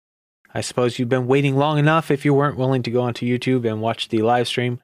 I 0.54 0.60
suppose 0.60 0.98
you've 0.98 1.08
been 1.08 1.26
waiting 1.26 1.56
long 1.56 1.78
enough 1.78 2.10
if 2.10 2.24
you 2.24 2.32
weren't 2.32 2.56
willing 2.56 2.82
to 2.84 2.90
go 2.90 3.02
onto 3.02 3.26
YouTube 3.26 3.68
and 3.68 3.80
watch 3.80 4.08
the 4.08 4.22
live 4.22 4.46
stream. 4.46 4.80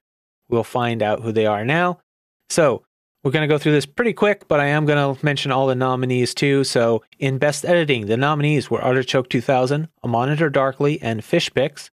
We'll 0.48 0.64
find 0.64 1.02
out 1.02 1.22
who 1.22 1.30
they 1.30 1.46
are 1.46 1.64
now. 1.64 2.00
So, 2.48 2.82
we're 3.22 3.30
going 3.30 3.46
to 3.46 3.54
go 3.54 3.58
through 3.58 3.72
this 3.72 3.86
pretty 3.86 4.14
quick, 4.14 4.48
but 4.48 4.60
I 4.60 4.66
am 4.66 4.86
going 4.86 5.16
to 5.16 5.24
mention 5.24 5.52
all 5.52 5.66
the 5.66 5.74
nominees 5.74 6.34
too. 6.34 6.64
So, 6.64 7.02
in 7.18 7.38
Best 7.38 7.64
Editing, 7.64 8.06
the 8.06 8.16
nominees 8.16 8.70
were 8.70 8.82
Artichoke 8.82 9.28
2000, 9.28 9.88
A 10.02 10.08
Monitor 10.08 10.48
Darkly, 10.48 11.00
and 11.02 11.20
Fishpix. 11.20 11.90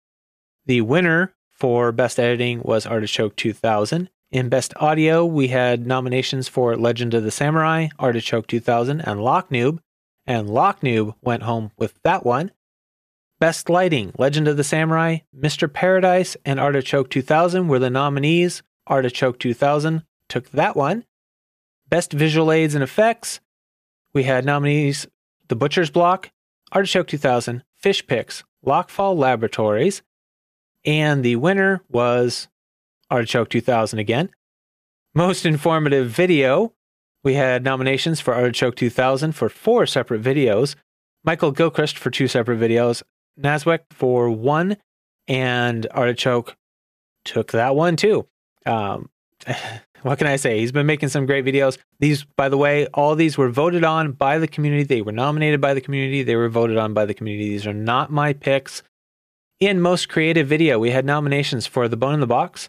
The 0.67 0.81
winner 0.81 1.35
for 1.51 1.93
Best 1.93 2.19
Editing 2.19 2.61
was 2.63 2.87
Artichoke 2.87 3.37
2000. 3.37 4.11
In 4.33 4.49
Best 4.49 4.75
Audio, 4.77 5.25
we 5.25 5.49
had 5.49 5.87
nominations 5.87 6.49
for 6.49 6.77
Legend 6.77 7.15
of 7.15 7.23
the 7.23 7.31
Samurai, 7.31 7.89
Artichoke 7.99 8.49
2000, 8.49 9.01
and 9.01 9.21
Locknoob, 9.21 9.79
and 10.27 10.49
Locknoob 10.49 11.15
went 11.23 11.45
home 11.45 11.71
with 11.79 11.95
that 12.03 12.27
one. 12.27 12.51
Best 13.43 13.69
Lighting, 13.69 14.13
Legend 14.17 14.47
of 14.47 14.57
the 14.57 14.63
Samurai, 14.63 15.19
Mr. 15.37 15.71
Paradise, 15.71 16.37
and 16.45 16.61
Artichoke 16.61 17.11
2000 17.11 17.67
were 17.67 17.81
the 17.81 17.91
nominees. 17.91 18.63
Artichoke 18.87 19.41
2000 19.41 20.05
took 20.29 20.51
that 20.51 20.77
one. 20.77 21.05
Best 21.89 22.13
Visual 22.13 22.53
Aids 22.53 22.77
and 22.77 22.85
Effects, 22.85 23.41
we 24.15 24.23
had 24.23 24.45
nominees 24.45 25.09
The 25.49 25.57
Butcher's 25.57 25.91
Block, 25.91 26.31
Artichoke 26.71 27.09
2000, 27.09 27.65
Fishpix, 27.83 28.45
Lockfall 28.65 29.17
Laboratories, 29.17 30.03
and 30.85 31.25
the 31.25 31.35
winner 31.35 31.83
was 31.89 32.47
Artichoke 33.11 33.49
2000 33.49 33.99
again. 33.99 34.31
Most 35.17 35.45
informative 35.45 36.09
video, 36.09 36.75
We 37.25 37.35
had 37.35 37.65
nominations 37.65 38.21
for 38.21 38.35
Artichoke 38.35 38.77
2000 38.77 39.33
for 39.33 39.49
four 39.49 39.85
separate 39.87 40.23
videos, 40.23 40.77
Michael 41.25 41.51
Gilchrist 41.51 41.99
for 41.99 42.11
two 42.11 42.29
separate 42.29 42.61
videos, 42.61 43.03
Naswick 43.41 43.81
for 43.91 44.31
one, 44.31 44.77
and 45.29 45.87
Artichoke 45.91 46.57
took 47.25 47.53
that 47.53 47.75
one 47.75 47.97
too. 47.97 48.27
Um, 48.67 49.09
what 50.03 50.19
can 50.19 50.27
I 50.27 50.37
say? 50.37 50.59
He's 50.59 50.73
been 50.73 50.87
making 50.87 51.09
some 51.09 51.27
great 51.27 51.45
videos. 51.45 51.79
These, 52.01 52.25
by 52.25 52.49
the 52.49 52.57
way, 52.57 52.87
all 52.89 53.15
these 53.15 53.39
were 53.39 53.51
voted 53.51 53.85
on 53.85 54.13
by 54.13 54.39
the 54.39 54.49
community. 54.49 54.85
They 54.85 55.03
were 55.03 55.13
nominated 55.13 55.61
by 55.61 55.75
the 55.75 55.81
community. 55.81 56.23
They 56.23 56.37
were 56.37 56.49
voted 56.49 56.77
on 56.77 56.95
by 56.95 57.07
the 57.07 57.15
community. 57.15 57.51
These 57.51 57.67
are 57.67 57.75
not 57.75 58.11
my 58.11 58.33
picks. 58.33 58.83
In 59.61 59.81
most 59.81 60.09
creative 60.09 60.49
video, 60.49 60.79
we 60.79 60.91
had 60.91 61.05
nominations 61.05 61.67
for 61.67 61.87
The 61.87 61.97
Bone 61.97 62.15
in 62.15 62.21
the 62.21 62.27
Box, 62.27 62.69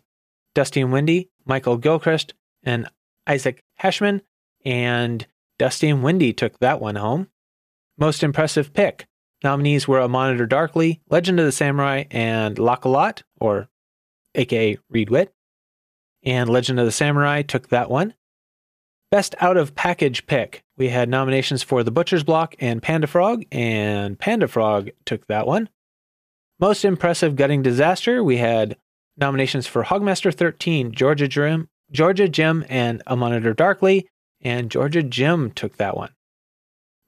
Dusty 0.53 0.81
and 0.81 0.93
Windy, 0.93 1.29
Michael 1.45 1.77
Gilchrist, 1.77 2.35
and 2.61 2.87
Isaac 3.25 3.63
Heshman. 3.81 4.21
And 4.63 5.25
Dusty 5.57 5.89
and 5.89 6.03
Windy 6.03 6.33
took 6.33 6.59
that 6.59 6.79
one 6.79 6.95
home. 6.95 7.29
Most 7.97 8.23
impressive 8.23 8.73
pick. 8.73 9.07
Nominees 9.43 9.87
were 9.87 9.99
A 9.99 10.07
Monitor 10.07 10.45
Darkly, 10.45 11.01
Legend 11.09 11.39
of 11.39 11.45
the 11.45 11.51
Samurai, 11.51 12.05
and 12.11 12.55
Lockalot, 12.57 13.23
or 13.39 13.69
aka 14.35 14.77
Reed 14.89 15.09
Witt 15.09 15.33
and 16.23 16.49
Legend 16.49 16.79
of 16.79 16.85
the 16.85 16.91
Samurai 16.91 17.41
took 17.41 17.69
that 17.69 17.89
one. 17.89 18.13
Best 19.11 19.35
out 19.39 19.57
of 19.57 19.75
package 19.75 20.25
pick. 20.25 20.63
We 20.77 20.89
had 20.89 21.09
nominations 21.09 21.61
for 21.61 21.83
The 21.83 21.91
Butcher's 21.91 22.23
Block 22.23 22.55
and 22.59 22.81
Panda 22.81 23.07
Frog, 23.07 23.43
and 23.51 24.17
Panda 24.17 24.47
Frog 24.47 24.89
took 25.05 25.27
that 25.27 25.45
one. 25.45 25.69
Most 26.59 26.83
impressive 26.83 27.35
gutting 27.35 27.61
disaster. 27.61 28.23
We 28.23 28.37
had 28.37 28.77
nominations 29.17 29.67
for 29.67 29.83
Hogmaster 29.83 30.33
13, 30.33 30.93
Georgia 30.93 31.27
Jim, 31.27 31.69
Georgia 31.91 32.27
Jim, 32.27 32.65
and 32.69 33.03
A 33.05 33.15
Monitor 33.15 33.53
Darkly, 33.53 34.07
and 34.41 34.71
Georgia 34.71 35.03
Jim 35.03 35.51
took 35.51 35.77
that 35.77 35.95
one. 35.95 36.09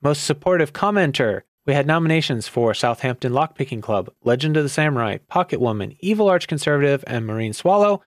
Most 0.01 0.23
supportive 0.23 0.73
commenter. 0.73 1.41
We 1.65 1.73
had 1.73 1.87
nominations 1.87 2.47
for 2.47 2.73
Southampton 2.75 3.33
Lockpicking 3.33 3.81
Club, 3.81 4.11
Legend 4.23 4.55
of 4.55 4.63
the 4.63 4.69
Samurai, 4.69 5.17
Pocket 5.27 5.59
Woman, 5.59 5.95
Evil 5.99 6.29
Arch 6.29 6.47
Conservative, 6.47 7.03
and 7.07 7.25
Marine 7.25 7.53
Swallow, 7.53 8.03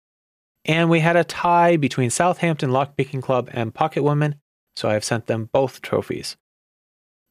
and 0.64 0.88
we 0.88 1.00
had 1.00 1.16
a 1.16 1.24
tie 1.24 1.76
between 1.76 2.10
Southampton 2.10 2.70
Lockpicking 2.70 3.22
Club 3.22 3.48
and 3.52 3.74
Pocket 3.74 4.02
Woman, 4.02 4.36
so 4.76 4.88
I 4.88 4.92
have 4.92 5.04
sent 5.04 5.26
them 5.26 5.48
both 5.52 5.82
trophies. 5.82 6.36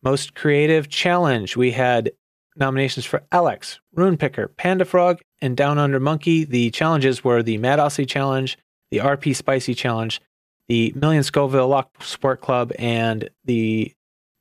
Most 0.03 0.35
Creative 0.35 0.89
Challenge, 0.89 1.55
we 1.55 1.71
had 1.71 2.11
nominations 2.57 3.05
for 3.05 3.23
Alex, 3.31 3.79
Rune 3.93 4.17
Picker, 4.17 4.49
Panda 4.49 4.83
Frog, 4.85 5.21
and 5.41 5.55
Down 5.55 5.77
Under 5.77 5.99
Monkey. 5.99 6.43
The 6.43 6.71
challenges 6.71 7.23
were 7.23 7.41
the 7.41 7.57
Mad 7.57 7.79
Aussie 7.79 8.07
Challenge, 8.07 8.57
the 8.91 8.97
RP 8.97 9.35
Spicy 9.35 9.73
Challenge, 9.73 10.19
the 10.67 10.91
Million 10.95 11.23
Scoville 11.23 11.67
Lock 11.67 12.03
Sport 12.03 12.41
Club, 12.41 12.73
and 12.77 13.29
the 13.45 13.93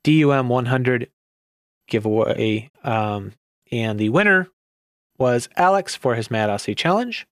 DUM 0.03 0.49
100 0.49 1.09
giveaway. 1.87 2.69
Um, 2.83 3.33
and 3.71 3.99
the 3.99 4.09
winner 4.09 4.47
was 5.17 5.49
Alex 5.55 5.95
for 5.95 6.15
his 6.15 6.29
Mad 6.29 6.49
Aussie 6.49 6.75
Challenge. 6.75 7.25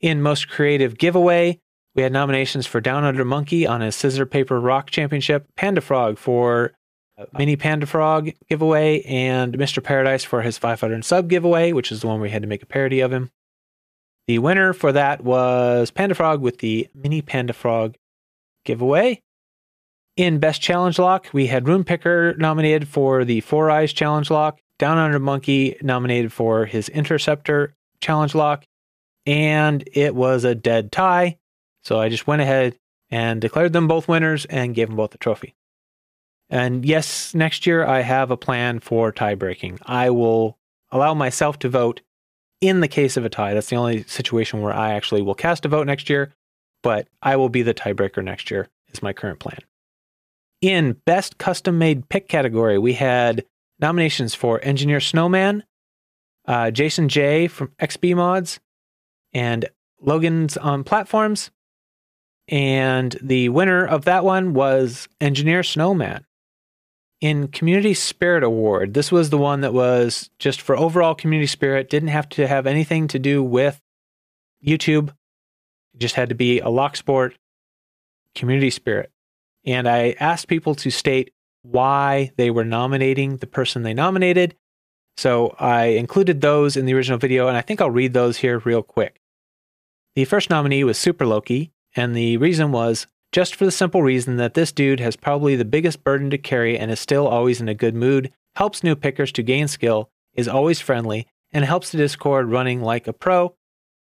In 0.00 0.22
Most 0.22 0.48
Creative 0.48 0.96
Giveaway, 0.96 1.60
we 1.94 2.02
had 2.02 2.12
nominations 2.12 2.66
for 2.66 2.80
Down 2.80 3.04
Under 3.04 3.24
Monkey 3.24 3.66
on 3.66 3.80
his 3.80 3.96
Scissor 3.96 4.26
Paper 4.26 4.60
Rock 4.60 4.90
Championship, 4.90 5.46
Panda 5.56 5.80
Frog 5.80 6.18
for 6.18 6.72
Mini 7.38 7.56
Panda 7.56 7.86
Frog 7.86 8.30
giveaway, 8.48 9.00
and 9.02 9.56
Mr. 9.56 9.82
Paradise 9.82 10.22
for 10.22 10.42
his 10.42 10.58
500 10.58 11.04
sub 11.04 11.28
giveaway, 11.28 11.72
which 11.72 11.90
is 11.90 12.02
the 12.02 12.06
one 12.06 12.20
we 12.20 12.30
had 12.30 12.42
to 12.42 12.48
make 12.48 12.62
a 12.62 12.66
parody 12.66 13.00
of 13.00 13.12
him. 13.12 13.30
The 14.26 14.38
winner 14.38 14.72
for 14.72 14.92
that 14.92 15.22
was 15.22 15.90
Panda 15.90 16.14
Frog 16.14 16.42
with 16.42 16.58
the 16.58 16.88
Mini 16.94 17.22
Panda 17.22 17.54
Frog 17.54 17.96
giveaway. 18.64 19.22
In 20.16 20.38
Best 20.38 20.62
Challenge 20.62 20.98
Lock, 20.98 21.28
we 21.34 21.46
had 21.46 21.68
Rune 21.68 21.84
Picker 21.84 22.34
nominated 22.38 22.88
for 22.88 23.22
the 23.26 23.42
Four 23.42 23.70
Eyes 23.70 23.92
Challenge 23.92 24.30
Lock, 24.30 24.60
Down 24.78 24.96
Under 24.96 25.18
Monkey 25.18 25.76
nominated 25.82 26.32
for 26.32 26.64
his 26.64 26.88
Interceptor 26.88 27.74
Challenge 28.00 28.34
Lock, 28.34 28.64
and 29.26 29.86
it 29.92 30.14
was 30.14 30.44
a 30.44 30.54
dead 30.54 30.90
tie. 30.90 31.36
So 31.84 32.00
I 32.00 32.08
just 32.08 32.26
went 32.26 32.40
ahead 32.40 32.78
and 33.10 33.42
declared 33.42 33.74
them 33.74 33.88
both 33.88 34.08
winners 34.08 34.46
and 34.46 34.74
gave 34.74 34.88
them 34.88 34.96
both 34.96 35.14
a 35.14 35.18
trophy. 35.18 35.54
And 36.48 36.86
yes, 36.86 37.34
next 37.34 37.66
year 37.66 37.84
I 37.84 38.00
have 38.00 38.30
a 38.30 38.38
plan 38.38 38.80
for 38.80 39.12
tie 39.12 39.34
breaking. 39.34 39.80
I 39.84 40.08
will 40.08 40.56
allow 40.90 41.12
myself 41.12 41.58
to 41.58 41.68
vote 41.68 42.00
in 42.62 42.80
the 42.80 42.88
case 42.88 43.18
of 43.18 43.26
a 43.26 43.28
tie. 43.28 43.52
That's 43.52 43.68
the 43.68 43.76
only 43.76 44.04
situation 44.04 44.62
where 44.62 44.72
I 44.72 44.94
actually 44.94 45.20
will 45.20 45.34
cast 45.34 45.66
a 45.66 45.68
vote 45.68 45.86
next 45.86 46.08
year, 46.08 46.32
but 46.82 47.06
I 47.20 47.36
will 47.36 47.50
be 47.50 47.60
the 47.60 47.74
tiebreaker 47.74 48.24
next 48.24 48.50
year, 48.50 48.68
is 48.88 49.02
my 49.02 49.12
current 49.12 49.40
plan. 49.40 49.58
In 50.60 50.96
Best 51.04 51.38
Custom 51.38 51.78
Made 51.78 52.08
Pick 52.08 52.28
category, 52.28 52.78
we 52.78 52.94
had 52.94 53.44
nominations 53.78 54.34
for 54.34 54.60
Engineer 54.62 55.00
Snowman, 55.00 55.64
uh, 56.46 56.70
Jason 56.70 57.08
J 57.08 57.46
from 57.48 57.72
XB 57.80 58.16
Mods, 58.16 58.58
and 59.32 59.68
Logan's 60.00 60.56
on 60.56 60.84
platforms. 60.84 61.50
And 62.48 63.16
the 63.20 63.48
winner 63.48 63.84
of 63.84 64.04
that 64.04 64.24
one 64.24 64.54
was 64.54 65.08
Engineer 65.20 65.62
Snowman. 65.62 66.24
In 67.20 67.48
Community 67.48 67.94
Spirit 67.94 68.44
Award, 68.44 68.94
this 68.94 69.10
was 69.10 69.30
the 69.30 69.38
one 69.38 69.62
that 69.62 69.72
was 69.72 70.30
just 70.38 70.60
for 70.60 70.76
overall 70.76 71.14
community 71.14 71.46
spirit, 71.46 71.90
didn't 71.90 72.10
have 72.10 72.28
to 72.30 72.46
have 72.46 72.66
anything 72.66 73.08
to 73.08 73.18
do 73.18 73.42
with 73.42 73.80
YouTube. 74.64 75.08
It 75.94 75.98
just 75.98 76.14
had 76.14 76.28
to 76.28 76.34
be 76.34 76.60
a 76.60 76.68
lock 76.68 76.94
sport 76.94 77.36
community 78.34 78.70
spirit. 78.70 79.10
And 79.66 79.88
I 79.88 80.14
asked 80.20 80.48
people 80.48 80.74
to 80.76 80.90
state 80.90 81.32
why 81.62 82.30
they 82.36 82.50
were 82.50 82.64
nominating 82.64 83.38
the 83.38 83.46
person 83.46 83.82
they 83.82 83.94
nominated. 83.94 84.54
So 85.16 85.56
I 85.58 85.86
included 85.86 86.40
those 86.40 86.76
in 86.76 86.86
the 86.86 86.94
original 86.94 87.18
video, 87.18 87.48
and 87.48 87.56
I 87.56 87.62
think 87.62 87.80
I'll 87.80 87.90
read 87.90 88.12
those 88.12 88.38
here 88.38 88.58
real 88.60 88.82
quick. 88.82 89.20
The 90.14 90.24
first 90.24 90.50
nominee 90.50 90.84
was 90.84 90.98
Super 90.98 91.26
Loki, 91.26 91.72
and 91.94 92.14
the 92.14 92.36
reason 92.36 92.70
was 92.70 93.06
just 93.32 93.54
for 93.54 93.64
the 93.64 93.70
simple 93.70 94.02
reason 94.02 94.36
that 94.36 94.54
this 94.54 94.72
dude 94.72 95.00
has 95.00 95.16
probably 95.16 95.56
the 95.56 95.64
biggest 95.64 96.04
burden 96.04 96.30
to 96.30 96.38
carry 96.38 96.78
and 96.78 96.90
is 96.90 97.00
still 97.00 97.26
always 97.26 97.60
in 97.60 97.68
a 97.68 97.74
good 97.74 97.94
mood, 97.94 98.32
helps 98.54 98.84
new 98.84 98.94
pickers 98.94 99.32
to 99.32 99.42
gain 99.42 99.68
skill, 99.68 100.10
is 100.34 100.48
always 100.48 100.80
friendly, 100.80 101.26
and 101.52 101.64
helps 101.64 101.90
the 101.90 101.98
Discord 101.98 102.50
running 102.50 102.82
like 102.82 103.06
a 103.06 103.12
pro. 103.12 103.54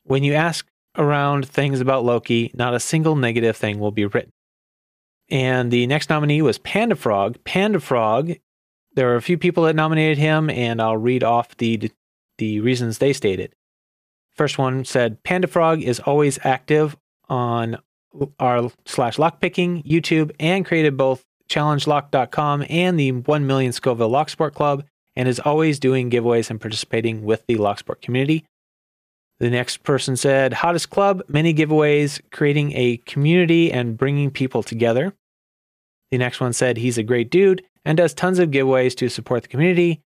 When 0.04 0.22
you 0.22 0.34
ask 0.34 0.66
around 0.96 1.48
things 1.48 1.80
about 1.80 2.04
Loki, 2.04 2.50
not 2.54 2.74
a 2.74 2.80
single 2.80 3.16
negative 3.16 3.56
thing 3.56 3.78
will 3.78 3.90
be 3.90 4.06
written. 4.06 4.32
And 5.28 5.70
the 5.70 5.86
next 5.86 6.08
nominee 6.08 6.42
was 6.42 6.58
Panda 6.58 6.94
Frog. 6.94 7.36
Panda 7.44 7.80
Frog, 7.80 8.32
there 8.94 9.12
are 9.12 9.16
a 9.16 9.22
few 9.22 9.36
people 9.36 9.64
that 9.64 9.76
nominated 9.76 10.18
him, 10.18 10.48
and 10.50 10.80
I'll 10.80 10.96
read 10.96 11.24
off 11.24 11.56
the 11.56 11.90
the 12.38 12.60
reasons 12.60 12.98
they 12.98 13.12
stated. 13.12 13.54
First 14.34 14.58
one 14.58 14.84
said 14.84 15.22
Panda 15.22 15.48
Frog 15.48 15.82
is 15.82 16.00
always 16.00 16.38
active 16.44 16.96
on 17.28 17.78
our 18.38 18.70
slash 18.84 19.16
lockpicking 19.16 19.84
YouTube 19.84 20.32
and 20.38 20.64
created 20.64 20.96
both 20.96 21.24
challengelock.com 21.48 22.64
and 22.68 22.98
the 22.98 23.12
1 23.12 23.46
million 23.46 23.72
Scoville 23.72 24.10
Locksport 24.10 24.54
Club 24.54 24.84
and 25.14 25.28
is 25.28 25.40
always 25.40 25.78
doing 25.78 26.10
giveaways 26.10 26.50
and 26.50 26.60
participating 26.60 27.24
with 27.24 27.46
the 27.46 27.56
Locksport 27.56 28.00
community. 28.00 28.44
The 29.38 29.50
next 29.50 29.82
person 29.82 30.16
said 30.16 30.54
hottest 30.54 30.90
club, 30.90 31.22
many 31.28 31.52
giveaways, 31.52 32.20
creating 32.30 32.72
a 32.74 32.96
community 32.98 33.70
and 33.70 33.96
bringing 33.96 34.30
people 34.30 34.62
together. 34.62 35.14
The 36.10 36.18
next 36.18 36.40
one 36.40 36.52
said 36.52 36.78
he's 36.78 36.98
a 36.98 37.02
great 37.02 37.30
dude 37.30 37.62
and 37.84 37.98
does 37.98 38.14
tons 38.14 38.38
of 38.38 38.50
giveaways 38.50 38.96
to 38.96 39.08
support 39.08 39.42
the 39.42 39.48
community. 39.48 40.00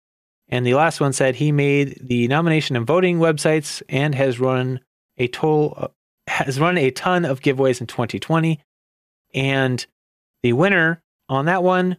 And 0.47 0.65
the 0.65 0.75
last 0.75 1.01
one 1.01 1.11
said 1.11 1.35
he 1.35 1.51
made 1.51 1.99
the 2.01 2.27
nomination 2.29 2.77
and 2.77 2.87
voting 2.87 3.19
websites 3.19 3.81
and 3.89 4.15
has 4.15 4.39
run 4.39 4.79
a 5.17 5.27
total 5.27 5.73
uh, 5.77 5.87
has 6.27 6.59
run 6.59 6.77
a 6.77 6.91
ton 6.91 7.25
of 7.25 7.41
giveaways 7.41 7.81
in 7.81 7.87
2020. 7.87 8.61
And 9.33 9.85
the 10.43 10.53
winner 10.53 11.01
on 11.27 11.45
that 11.45 11.63
one 11.63 11.97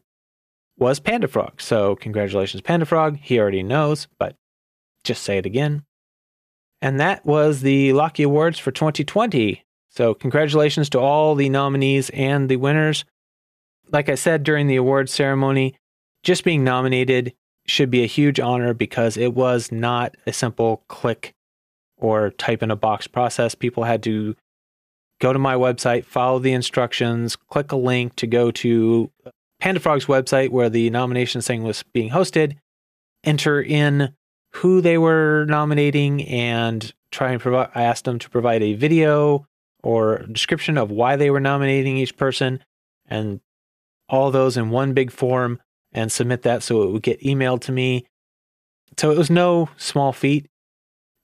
was 0.78 1.00
Panda 1.00 1.28
Frog. 1.28 1.60
So 1.60 1.96
congratulations, 1.96 2.62
Panda 2.62 2.86
Frog. 2.86 3.18
He 3.20 3.38
already 3.38 3.62
knows, 3.62 4.06
but 4.18 4.36
just 5.04 5.22
say 5.22 5.38
it 5.38 5.46
again. 5.46 5.84
And 6.80 7.00
that 7.00 7.24
was 7.26 7.62
the 7.62 7.92
Locky 7.92 8.22
Awards 8.22 8.58
for 8.58 8.70
2020. 8.70 9.64
So 9.90 10.14
congratulations 10.14 10.88
to 10.90 11.00
all 11.00 11.34
the 11.34 11.48
nominees 11.48 12.10
and 12.10 12.48
the 12.48 12.56
winners. 12.56 13.04
Like 13.90 14.08
I 14.08 14.14
said 14.14 14.44
during 14.44 14.66
the 14.66 14.76
awards 14.76 15.12
ceremony, 15.12 15.76
just 16.22 16.44
being 16.44 16.62
nominated 16.62 17.34
should 17.66 17.90
be 17.90 18.02
a 18.02 18.06
huge 18.06 18.38
honor 18.38 18.74
because 18.74 19.16
it 19.16 19.34
was 19.34 19.72
not 19.72 20.14
a 20.26 20.32
simple 20.32 20.84
click 20.88 21.34
or 21.96 22.30
type 22.30 22.62
in 22.62 22.70
a 22.70 22.76
box 22.76 23.06
process. 23.06 23.54
People 23.54 23.84
had 23.84 24.02
to 24.04 24.36
go 25.20 25.32
to 25.32 25.38
my 25.38 25.54
website, 25.54 26.04
follow 26.04 26.38
the 26.38 26.52
instructions, 26.52 27.34
click 27.34 27.72
a 27.72 27.76
link 27.76 28.14
to 28.16 28.26
go 28.26 28.50
to 28.52 29.10
Panda 29.60 29.80
Frog's 29.80 30.06
website 30.06 30.50
where 30.50 30.70
the 30.70 30.90
nomination 30.90 31.40
thing 31.40 31.64
was 31.64 31.82
being 31.92 32.10
hosted, 32.10 32.56
enter 33.24 33.60
in 33.60 34.14
who 34.58 34.80
they 34.80 34.98
were 34.98 35.46
nominating, 35.48 36.22
and 36.28 36.92
try 37.10 37.32
and 37.32 37.40
provide. 37.40 37.70
I 37.74 37.82
asked 37.82 38.04
them 38.04 38.18
to 38.18 38.30
provide 38.30 38.62
a 38.62 38.74
video 38.74 39.46
or 39.82 40.18
description 40.30 40.76
of 40.76 40.90
why 40.90 41.16
they 41.16 41.30
were 41.30 41.40
nominating 41.40 41.96
each 41.96 42.16
person. 42.16 42.62
and 43.08 43.40
all 44.08 44.30
those 44.30 44.56
in 44.56 44.70
one 44.70 44.94
big 44.94 45.10
form 45.10 45.60
and 45.92 46.10
submit 46.10 46.42
that 46.42 46.62
so 46.62 46.82
it 46.82 46.90
would 46.90 47.02
get 47.02 47.20
emailed 47.20 47.60
to 47.60 47.72
me. 47.72 48.06
So 48.96 49.10
it 49.10 49.18
was 49.18 49.30
no 49.30 49.68
small 49.76 50.12
feat. 50.12 50.46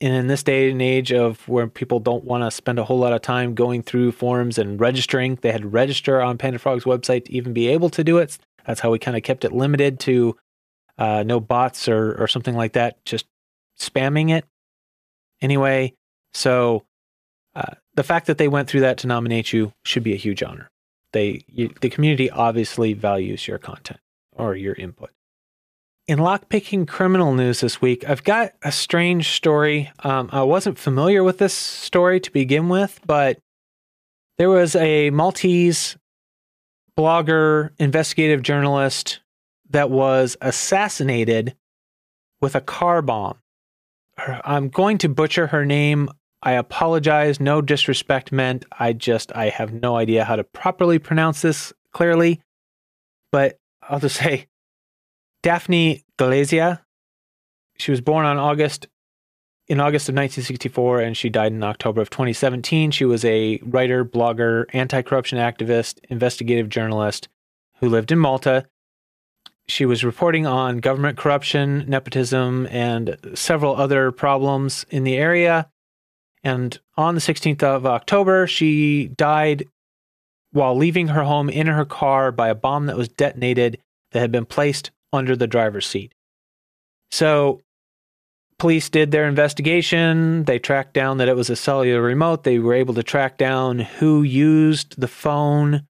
And 0.01 0.13
in 0.13 0.27
this 0.27 0.43
day 0.43 0.71
and 0.71 0.83
age 0.83 1.13
of 1.13 1.49
where 1.49 1.67
people 1.67 2.01
don't 2.01 2.25
want 2.25 2.43
to 2.45 2.51
spend 2.51 2.79
a 2.79 2.85
whole 2.85 2.99
lot 2.99 3.13
of 3.13 3.23
time 3.23 3.55
going 3.55 3.83
through 3.83 4.13
forms 4.13 4.59
and 4.59 4.79
registering, 4.79 5.39
they 5.41 5.53
had 5.53 5.63
to 5.63 5.69
register 5.69 6.21
on 6.21 6.37
Panda 6.37 6.59
Frog's 6.59 6.85
website 6.85 7.27
to 7.27 7.33
even 7.33 7.53
be 7.53 7.69
able 7.69 7.89
to 7.91 8.05
do 8.05 8.19
it. 8.19 8.37
That's 8.67 8.81
how 8.81 8.91
we 8.91 8.99
kind 8.99 9.17
of 9.17 9.23
kept 9.23 9.45
it 9.45 9.53
limited 9.53 9.99
to 10.01 10.37
uh, 10.99 11.23
no 11.25 11.41
bots 11.41 11.89
or, 11.89 12.15
or 12.21 12.29
something 12.29 12.55
like 12.55 12.75
that, 12.75 13.05
just 13.05 13.27
spamming 13.79 14.31
it. 14.31 14.45
Anyway, 15.41 15.95
so 16.33 16.85
uh, 17.55 17.75
the 17.95 18.03
fact 18.03 18.27
that 18.27 18.39
they 18.39 18.49
went 18.49 18.69
through 18.69 18.81
that 18.81 18.99
to 18.99 19.07
nominate 19.07 19.53
you 19.53 19.73
should 19.85 20.03
be 20.03 20.13
a 20.13 20.17
huge 20.17 20.43
honor. 20.43 20.71
They, 21.13 21.45
you, 21.47 21.73
the 21.81 21.91
community 21.91 22.31
obviously 22.31 22.93
values 22.93 23.47
your 23.47 23.59
content 23.59 24.01
or 24.37 24.57
your 24.57 24.75
input. 24.75 25.11
In 26.07 26.19
lockpicking 26.19 26.87
criminal 26.87 27.35
news 27.35 27.61
this 27.61 27.81
week, 27.81 28.07
I've 28.09 28.25
got 28.25 28.53
a 28.63 28.71
strange 28.71 29.31
story. 29.31 29.91
Um, 30.01 30.29
I 30.33 30.43
wasn't 30.43 30.79
familiar 30.79 31.25
with 31.25 31.39
this 31.39 31.55
story 31.55 32.21
to 32.21 32.31
begin 32.31 32.69
with, 32.69 33.01
but 33.07 33.39
there 34.37 34.51
was 34.51 34.77
a 34.77 35.11
Maltese 35.11 35.97
blogger, 36.99 37.71
investigative 37.79 38.43
journalist 38.43 39.21
that 39.71 39.91
was 39.91 40.37
assassinated 40.41 41.57
with 42.41 42.55
a 42.55 42.61
car 42.61 43.03
bomb. 43.03 43.39
I'm 44.19 44.69
going 44.69 44.99
to 44.99 45.09
butcher 45.09 45.49
her 45.49 45.65
name. 45.65 46.09
I 46.43 46.53
apologize. 46.53 47.41
No 47.41 47.63
disrespect 47.63 48.31
meant. 48.31 48.65
I 48.79 48.93
just, 48.93 49.35
I 49.35 49.49
have 49.49 49.73
no 49.73 49.97
idea 49.97 50.25
how 50.25 50.37
to 50.37 50.45
properly 50.45 50.99
pronounce 50.99 51.43
this 51.43 51.73
clearly. 51.93 52.41
But 53.33 53.59
I'll 53.83 54.01
just 54.01 54.17
say 54.17 54.47
Daphne 55.43 56.05
Galizia. 56.19 56.81
She 57.77 57.91
was 57.91 58.01
born 58.01 58.25
on 58.25 58.39
August 58.39 58.87
in 59.67 59.81
August 59.81 60.09
of 60.09 60.15
1964 60.15 61.01
and 61.01 61.17
she 61.17 61.31
died 61.31 61.53
in 61.53 61.63
October 61.63 62.01
of 62.01 62.11
2017. 62.11 62.91
She 62.91 63.05
was 63.05 63.25
a 63.25 63.59
writer, 63.63 64.05
blogger, 64.05 64.67
anti-corruption 64.73 65.39
activist, 65.39 65.99
investigative 66.11 66.69
journalist 66.69 67.29
who 67.79 67.89
lived 67.89 68.13
in 68.13 68.19
Malta. 68.19 68.67
She 69.67 69.87
was 69.87 70.05
reporting 70.05 70.47
on 70.47 70.79
government 70.79 71.17
corruption, 71.17 71.85
nepotism, 71.89 72.67
and 72.71 73.17
several 73.35 73.77
other 73.77 74.13
problems 74.13 74.85
in 74.91 75.05
the 75.05 75.17
area. 75.17 75.71
And 76.43 76.79
on 76.97 77.15
the 77.15 77.21
16th 77.21 77.63
of 77.63 77.87
October, 77.87 78.47
she 78.47 79.09
died 79.09 79.65
while 80.53 80.77
leaving 80.77 81.09
her 81.09 81.25
home 81.25 81.49
in 81.49 81.67
her 81.67 81.85
car 81.85 82.31
by 82.31 82.49
a 82.49 82.55
bomb 82.55 82.87
that 82.87 82.97
was 82.97 83.09
detonated 83.09 83.79
that 84.13 84.21
had 84.21 84.31
been 84.31 84.45
placed 84.45 84.91
under 85.13 85.35
the 85.35 85.47
driver's 85.47 85.87
seat. 85.87 86.15
So, 87.11 87.63
police 88.59 88.89
did 88.89 89.11
their 89.11 89.27
investigation. 89.27 90.45
They 90.45 90.59
tracked 90.59 90.95
down 90.95 91.19
that 91.19 91.29
it 91.29 91.37
was 91.37 91.51
a 91.51 91.57
cellular 91.57 92.03
remote. 92.03 92.45
They 92.45 92.59
were 92.59 92.75
able 92.75 92.95
to 92.95 93.03
track 93.03 93.39
down 93.39 93.79
who 93.79 94.23
used 94.23 95.01
the 95.01 95.09
phone 95.09 95.87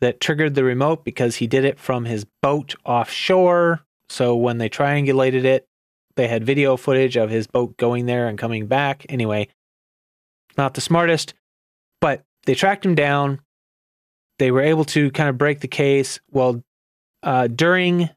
that 0.00 0.20
triggered 0.20 0.54
the 0.54 0.64
remote 0.64 1.04
because 1.04 1.36
he 1.36 1.46
did 1.46 1.64
it 1.64 1.78
from 1.78 2.04
his 2.04 2.24
boat 2.42 2.74
offshore. 2.84 3.80
So, 4.08 4.36
when 4.36 4.58
they 4.58 4.68
triangulated 4.68 5.44
it, 5.44 5.66
they 6.16 6.28
had 6.28 6.44
video 6.44 6.76
footage 6.76 7.16
of 7.16 7.30
his 7.30 7.46
boat 7.46 7.76
going 7.76 8.06
there 8.06 8.26
and 8.26 8.38
coming 8.38 8.66
back. 8.66 9.04
Anyway, 9.08 9.48
not 10.56 10.74
the 10.74 10.80
smartest, 10.80 11.34
but 12.00 12.24
they 12.46 12.54
tracked 12.54 12.84
him 12.84 12.94
down 12.94 13.40
they 14.38 14.50
were 14.50 14.62
able 14.62 14.84
to 14.86 15.10
kind 15.10 15.28
of 15.28 15.36
break 15.36 15.60
the 15.60 15.68
case. 15.68 16.20
Well, 16.30 16.62
uh, 17.22 17.48
during 17.48 18.08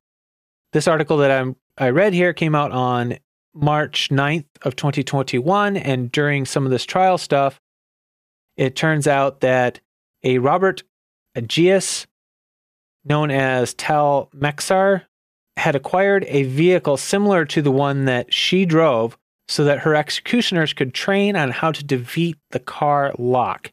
this 0.72 0.88
article 0.88 1.18
that 1.18 1.32
I'm, 1.32 1.56
I 1.78 1.90
read 1.90 2.14
here 2.14 2.34
came 2.34 2.56
out 2.56 2.72
on 2.72 3.18
March 3.54 4.10
9th 4.10 4.46
of 4.62 4.76
2021. 4.76 5.78
And 5.78 6.12
during 6.12 6.46
some 6.46 6.66
of 6.66 6.72
this 6.72 6.86
trial 6.86 7.18
stuff, 7.18 7.60
it 8.56 8.76
turns 8.76 9.08
out 9.08 9.42
that 9.42 9.80
a 10.24 10.38
Robert 10.38 10.84
Agius, 11.36 12.06
known 13.04 13.32
as 13.32 13.74
Tal 13.74 14.30
Maksar, 14.36 15.04
had 15.58 15.76
acquired 15.76 16.26
a 16.28 16.44
vehicle 16.44 16.98
similar 16.98 17.46
to 17.46 17.62
the 17.62 17.72
one 17.72 18.06
that 18.06 18.34
she 18.34 18.66
drove 18.66 19.18
so 19.48 19.64
that 19.66 19.80
her 19.80 19.96
executioners 19.96 20.74
could 20.74 20.94
train 20.94 21.36
on 21.36 21.52
how 21.52 21.72
to 21.72 21.84
defeat 21.84 22.38
the 22.52 22.60
car 22.60 23.14
lock. 23.18 23.72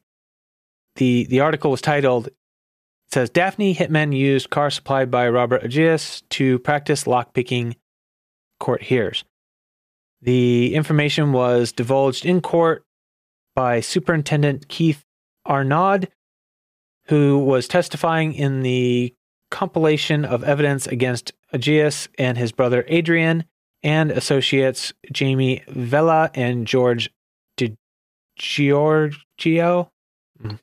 The, 0.96 1.26
the 1.26 1.40
article 1.40 1.70
was 1.70 1.80
titled 1.80 2.28
it 3.08 3.14
says 3.14 3.30
Daphne 3.30 3.74
hitmen 3.74 4.14
used 4.14 4.50
car 4.50 4.68
supplied 4.68 5.10
by 5.10 5.30
Robert 5.30 5.62
Agius 5.62 6.22
to 6.28 6.58
practice 6.58 7.04
lockpicking, 7.04 7.76
court 8.60 8.82
hears. 8.82 9.24
The 10.20 10.74
information 10.74 11.32
was 11.32 11.72
divulged 11.72 12.26
in 12.26 12.42
court 12.42 12.84
by 13.54 13.80
Superintendent 13.80 14.68
Keith 14.68 15.04
Arnaud, 15.46 16.00
who 17.08 17.38
was 17.38 17.68
testifying 17.68 18.34
in 18.34 18.62
the 18.62 19.14
compilation 19.50 20.24
of 20.24 20.44
evidence 20.44 20.86
against 20.86 21.32
Agius 21.52 22.08
and 22.18 22.36
his 22.36 22.52
brother 22.52 22.84
Adrian 22.88 23.44
and 23.82 24.10
associates 24.10 24.92
Jamie 25.10 25.62
Vella 25.68 26.30
and 26.34 26.66
George 26.66 27.10
Degiorgio. 28.38 29.88
Hmm. 30.40 30.54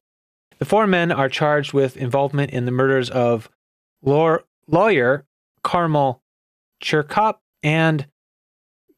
The 0.60 0.66
four 0.66 0.88
men 0.88 1.12
are 1.12 1.30
charged 1.30 1.74
with 1.74 1.98
involvement 1.98 2.52
in 2.52 2.66
the 2.66 2.72
murders 2.72 3.10
of 3.10 3.50
lawyer 4.04 5.26
Carmel 5.64 6.22
Chircop 6.84 7.36
and 7.64 8.08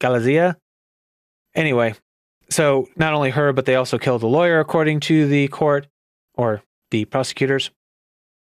Galizia. 0.00 0.56
Anyway, 1.54 1.94
so 2.50 2.88
not 2.96 3.14
only 3.14 3.30
her, 3.30 3.52
but 3.52 3.64
they 3.64 3.74
also 3.74 3.98
killed 3.98 4.20
the 4.20 4.26
lawyer, 4.26 4.60
according 4.60 5.00
to 5.00 5.26
the 5.26 5.48
court 5.48 5.86
or 6.34 6.62
the 6.90 7.04
prosecutors. 7.04 7.70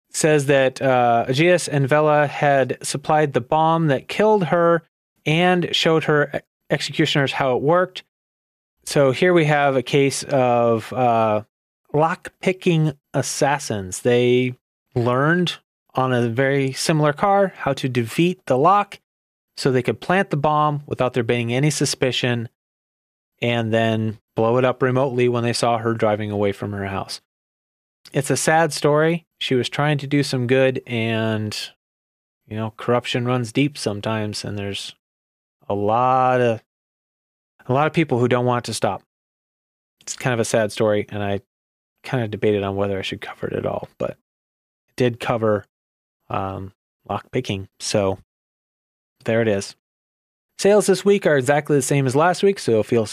says 0.10 0.48
that 0.48 0.82
uh, 0.82 1.26
Agius 1.30 1.70
and 1.72 1.88
Vella 1.88 2.28
had 2.28 2.78
supplied 2.82 3.34
the 3.34 3.42
bomb 3.42 3.88
that 3.88 4.08
killed 4.08 4.46
her 4.46 4.84
and 5.26 5.74
showed 5.74 6.04
her 6.06 6.42
executioners 6.70 7.34
how 7.34 7.56
it 7.56 7.62
worked. 7.62 8.04
So 8.84 9.12
here 9.12 9.34
we 9.34 9.46
have 9.46 9.76
a 9.76 9.84
case 9.84 10.24
of 10.24 10.92
uh, 10.92 11.44
lock 11.94 12.34
picking 12.42 12.94
assassins. 13.14 14.02
They 14.02 14.56
learned 14.96 15.58
on 15.94 16.14
a 16.14 16.30
very 16.30 16.72
similar 16.74 17.14
car 17.14 17.54
how 17.56 17.74
to 17.74 17.90
defeat 17.90 18.42
the 18.48 18.58
lock 18.58 19.00
so 19.58 19.72
they 19.72 19.84
could 19.84 20.02
plant 20.02 20.30
the 20.30 20.38
bomb 20.38 20.84
without 20.88 21.14
there 21.14 21.24
being 21.24 21.54
any 21.54 21.70
suspicion 21.70 22.50
and 23.42 23.74
then 23.74 24.18
blow 24.36 24.58
it 24.58 24.66
up 24.66 24.82
remotely 24.82 25.28
when 25.28 25.44
they 25.44 25.54
saw 25.54 25.78
her 25.78 25.94
driving 25.94 26.32
away 26.32 26.52
from 26.52 26.72
her 26.72 26.86
house. 26.86 27.22
It's 28.14 28.30
a 28.30 28.38
sad 28.38 28.74
story. 28.74 29.26
She 29.40 29.56
was 29.56 29.70
trying 29.70 29.98
to 30.00 30.08
do 30.08 30.24
some 30.24 30.48
good 30.48 30.82
and 30.86 31.58
you 32.48 32.58
know, 32.58 32.74
corruption 32.76 33.26
runs 33.26 33.54
deep 33.54 33.78
sometimes 33.78 34.44
and 34.44 34.58
there's 34.58 34.94
a 35.70 35.74
lot 35.74 36.42
of 36.42 36.62
a 37.68 37.74
lot 37.74 37.88
of 37.88 37.94
people 37.94 38.20
who 38.20 38.28
don't 38.28 38.46
want 38.46 38.66
to 38.66 38.74
stop. 38.74 39.04
It's 40.02 40.16
kind 40.16 40.34
of 40.34 40.40
a 40.40 40.46
sad 40.46 40.72
story 40.72 41.06
and 41.10 41.24
I 41.24 41.42
kind 42.04 42.24
of 42.24 42.32
debated 42.32 42.64
on 42.64 42.76
whether 42.76 42.98
I 42.98 43.04
should 43.04 43.22
cover 43.22 43.48
it 43.48 43.54
at 43.54 43.66
all, 43.66 43.88
but 43.98 44.12
it 44.12 44.96
did 44.98 45.20
cover 45.20 45.66
um, 46.30 46.74
lock 47.08 47.32
picking. 47.32 47.68
So 47.80 48.20
there 49.26 49.42
it 49.42 49.48
is. 49.48 49.76
Sales 50.58 50.88
this 50.88 51.06
week 51.06 51.26
are 51.26 51.38
exactly 51.38 51.76
the 51.76 51.82
same 51.82 52.06
as 52.06 52.16
last 52.16 52.44
week, 52.44 52.60
so 52.60 52.84
feel 52.84 53.06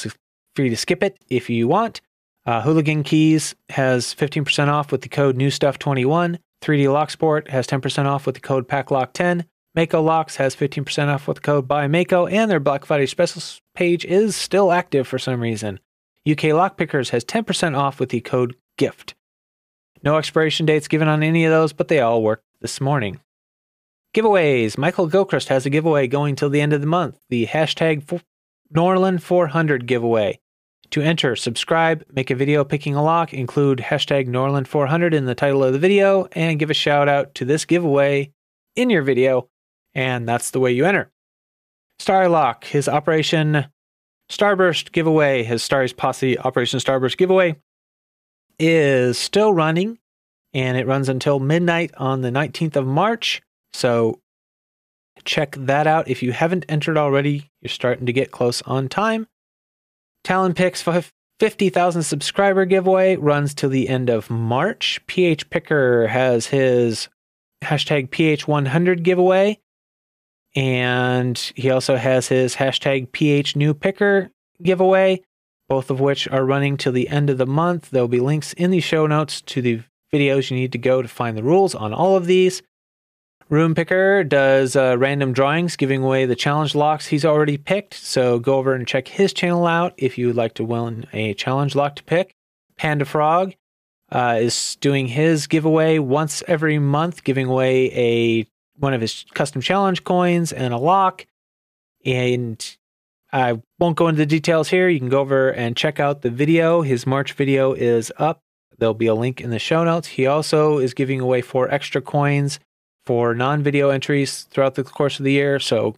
free 0.55 0.69
to 0.69 0.77
skip 0.77 1.03
it 1.03 1.19
if 1.29 1.49
you 1.49 1.69
want. 1.69 2.01
Uh, 2.49 2.63
Hooligan 2.63 3.03
Keys 3.03 3.55
has 3.69 4.15
15% 4.15 4.69
off 4.69 4.91
with 4.91 5.03
the 5.03 5.09
code 5.11 5.37
NewStuff21. 5.37 6.39
3D 6.63 6.87
Locksport 6.87 7.49
has 7.49 7.67
10% 7.67 8.07
off 8.07 8.25
with 8.25 8.37
the 8.37 8.41
code 8.41 8.67
Paclock10. 8.67 9.45
Mako 9.75 10.01
Locks 10.01 10.37
has 10.37 10.57
15% 10.57 11.09
off 11.09 11.29
with 11.29 11.35
the 11.35 11.41
code 11.43 11.69
BuyMako, 11.69 12.33
and 12.33 12.51
their 12.51 12.59
Black 12.59 12.87
Friday 12.87 13.05
specials 13.05 13.61
page 13.75 14.07
is 14.07 14.35
still 14.35 14.73
active 14.73 15.07
for 15.07 15.19
some 15.19 15.43
reason. 15.43 15.79
UK 16.27 16.55
Lockpickers 16.57 17.11
has 17.11 17.23
10% 17.23 17.77
off 17.77 18.01
with 18.01 18.09
the 18.09 18.23
code 18.23 18.57
GIFT. 18.79 19.13
No 20.03 20.17
expiration 20.17 20.65
dates 20.65 20.89
given 20.89 21.07
on 21.07 21.23
any 21.23 21.45
of 21.45 21.51
those, 21.51 21.75
but 21.75 21.89
they 21.89 22.01
all 22.01 22.23
worked 22.23 22.47
this 22.63 22.81
morning. 22.81 23.21
Giveaways. 24.15 24.79
Michael 24.79 25.07
Gilchrist 25.07 25.51
has 25.51 25.67
a 25.67 25.71
giveaway 25.71 26.07
going 26.07 26.35
till 26.35 26.49
the 26.49 26.63
end 26.63 26.73
of 26.73 26.81
the 26.81 26.87
month. 26.87 27.19
The 27.29 27.47
hashtag 27.47 28.23
Norland400 28.75 29.85
giveaway. 29.85 30.41
To 30.93 31.03
enter, 31.03 31.37
subscribe, 31.37 32.05
make 32.13 32.31
a 32.31 32.35
video 32.35 32.65
picking 32.65 32.95
a 32.95 33.03
lock, 33.03 33.35
include 33.35 33.79
hashtag 33.79 34.27
Norland400 34.27 35.13
in 35.13 35.27
the 35.27 35.35
title 35.35 35.63
of 35.63 35.73
the 35.75 35.79
video, 35.79 36.27
and 36.33 36.59
give 36.59 36.71
a 36.71 36.75
shout 36.75 37.09
out 37.09 37.35
to 37.35 37.45
this 37.45 37.67
giveaway 37.67 38.33
in 38.75 38.89
your 38.89 39.03
video, 39.03 39.49
and 39.95 40.27
that's 40.27 40.51
the 40.51 40.61
way 40.61 40.73
you 40.73 40.87
enter. 40.87 41.11
Starrylock, 42.01 42.65
his 42.65 42.89
Operation 42.89 43.67
Starburst 44.31 44.93
giveaway, 44.93 45.43
his 45.43 45.63
Starry's 45.63 45.93
Posse 45.93 46.39
Operation 46.39 46.81
Starburst 46.81 47.19
giveaway 47.19 47.57
is 48.59 49.19
still 49.19 49.53
running. 49.53 49.99
and 50.55 50.77
it 50.77 50.87
runs 50.87 51.09
until 51.09 51.39
midnight 51.41 51.93
on 51.97 52.23
the 52.23 52.31
19th 52.31 52.77
of 52.77 52.87
March. 52.87 53.43
So 53.73 54.21
check 55.25 55.55
that 55.59 55.87
out. 55.87 56.09
If 56.09 56.23
you 56.23 56.33
haven't 56.33 56.65
entered 56.69 56.97
already, 56.97 57.51
you're 57.61 57.69
starting 57.69 58.07
to 58.07 58.13
get 58.13 58.31
close 58.31 58.63
on 58.63 58.89
time. 58.89 59.27
Talon 60.25 60.55
Picks 60.55 60.83
50,000 61.41 62.03
subscriber 62.03 62.65
giveaway 62.65 63.17
runs 63.17 63.55
till 63.55 63.71
the 63.71 63.89
end 63.89 64.11
of 64.11 64.29
March. 64.29 65.01
PH 65.07 65.51
Picker 65.51 66.09
has 66.09 66.47
his 66.49 67.09
hashtag 67.63 68.11
PH100 68.11 69.03
giveaway. 69.03 69.59
And 70.57 71.39
he 71.55 71.71
also 71.71 71.97
has 71.97 72.29
his 72.29 72.57
hashtag 72.57 73.13
PH 73.13 73.55
New 73.55 73.75
Picker 73.75 74.31
giveaway, 74.63 75.23
both 75.69 75.91
of 75.91 76.01
which 76.01 76.27
are 76.29 76.45
running 76.45 76.77
till 76.77 76.93
the 76.93 77.09
end 77.09 77.31
of 77.31 77.39
the 77.39 77.47
month. 77.47 77.91
There'll 77.91 78.09
be 78.09 78.21
links 78.21 78.53
in 78.55 78.71
the 78.71 78.81
show 78.81 79.07
notes 79.07 79.41
to 79.43 79.63
the 79.63 79.83
videos 80.13 80.51
you 80.51 80.57
need 80.57 80.73
to 80.73 80.79
go 80.79 81.03
to 81.03 81.09
find 81.09 81.37
the 81.37 81.43
rules 81.43 81.75
on 81.75 81.93
all 81.93 82.17
of 82.17 82.27
these. 82.27 82.63
Room 83.51 83.75
Picker 83.75 84.25
does 84.25 84.77
uh, 84.77 84.97
random 84.99 85.33
drawings, 85.33 85.77
giving 85.77 86.03
away 86.03 86.27
the 86.27 86.37
challenge 86.37 86.75
locks 86.75 87.07
he's 87.07 87.25
already 87.25 87.57
picked. 87.57 87.95
So 87.95 88.39
go 88.39 88.59
over 88.59 88.75
and 88.75 88.87
check 88.87 89.09
his 89.09 89.33
channel 89.33 89.67
out 89.67 89.95
if 89.97 90.19
you 90.19 90.27
would 90.27 90.37
like 90.37 90.55
to 90.55 90.65
win 90.65 91.07
a 91.15 91.33
challenge 91.33 91.75
lock 91.75 91.97
to 91.97 92.05
pick. 92.05 92.35
Panda 92.77 93.07
Frog 93.07 93.55
uh, 94.13 94.37
is 94.41 94.77
doing 94.81 95.07
his 95.07 95.47
giveaway 95.47 95.99
once 95.99 96.43
every 96.47 96.79
month, 96.79 97.25
giving 97.25 97.47
away 97.47 97.91
a 97.95 98.47
one 98.77 98.93
of 98.93 99.01
his 99.01 99.25
custom 99.33 99.63
challenge 99.63 100.05
coins 100.05 100.53
and 100.53 100.75
a 100.75 100.79
lock. 100.79 101.27
And 102.05 102.77
I 103.33 103.61
won't 103.79 103.97
go 103.97 104.09
into 104.09 104.19
the 104.19 104.27
details 104.27 104.69
here. 104.69 104.91
You 104.91 104.99
can 104.99 105.09
go 105.09 105.21
over 105.21 105.51
and 105.51 105.75
check 105.75 105.99
out 105.99 106.21
the 106.21 106.31
video. 106.31 106.83
His 106.83 107.07
March 107.07 107.33
video 107.33 107.73
is 107.73 108.13
up. 108.19 108.43
There'll 108.79 108.95
be 108.95 109.07
a 109.07 109.15
link 109.15 109.41
in 109.41 109.51
the 109.51 109.59
show 109.59 109.85
notes. 109.85 110.09
He 110.09 110.27
also 110.27 110.79
is 110.79 110.93
giving 110.93 111.19
away 111.19 111.41
four 111.41 111.69
extra 111.73 112.03
coins 112.03 112.61
for 113.09 113.35
non 113.35 113.63
video 113.63 113.89
entries 113.89 114.43
throughout 114.51 114.75
the 114.75 114.85
course 114.85 115.19
of 115.19 115.25
the 115.25 115.33
year. 115.33 115.59
So 115.59 115.97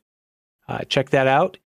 uh, 0.69 0.83
check 0.89 1.11
that 1.11 1.27
out. 1.27 1.59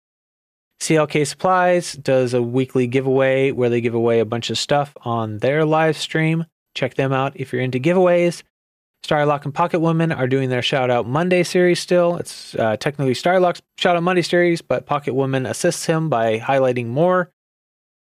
CLK 0.80 1.26
Supplies 1.26 1.92
does 1.92 2.32
a 2.32 2.40
weekly 2.40 2.86
giveaway 2.86 3.51
where 3.51 3.68
they 3.68 3.82
give 3.82 3.92
away 3.92 4.20
a 4.20 4.24
bunch 4.24 4.49
of 4.49 4.57
stuff 4.57 4.97
on 5.03 5.40
their 5.40 5.66
live 5.66 5.99
stream. 5.99 6.47
Check 6.74 6.95
them 6.95 7.12
out 7.12 7.34
if 7.36 7.53
you're 7.53 7.61
into 7.61 7.78
giveaways. 7.78 8.42
Starrylock 9.07 9.45
and 9.45 9.53
Pocket 9.53 9.80
Woman 9.80 10.12
are 10.12 10.26
doing 10.26 10.49
their 10.49 10.62
Shout 10.62 10.90
Out 10.90 11.07
Monday 11.07 11.42
series 11.42 11.78
still. 11.78 12.16
It's 12.16 12.55
uh, 12.55 12.78
technically 12.78 13.12
Starrylock's 13.12 13.61
Shout 13.76 13.97
Out 13.97 14.03
Monday 14.03 14.22
series, 14.22 14.62
but 14.62 14.86
Pocket 14.86 15.12
Woman 15.12 15.45
assists 15.45 15.84
him 15.84 16.09
by 16.09 16.38
highlighting 16.38 16.86
more 16.86 17.30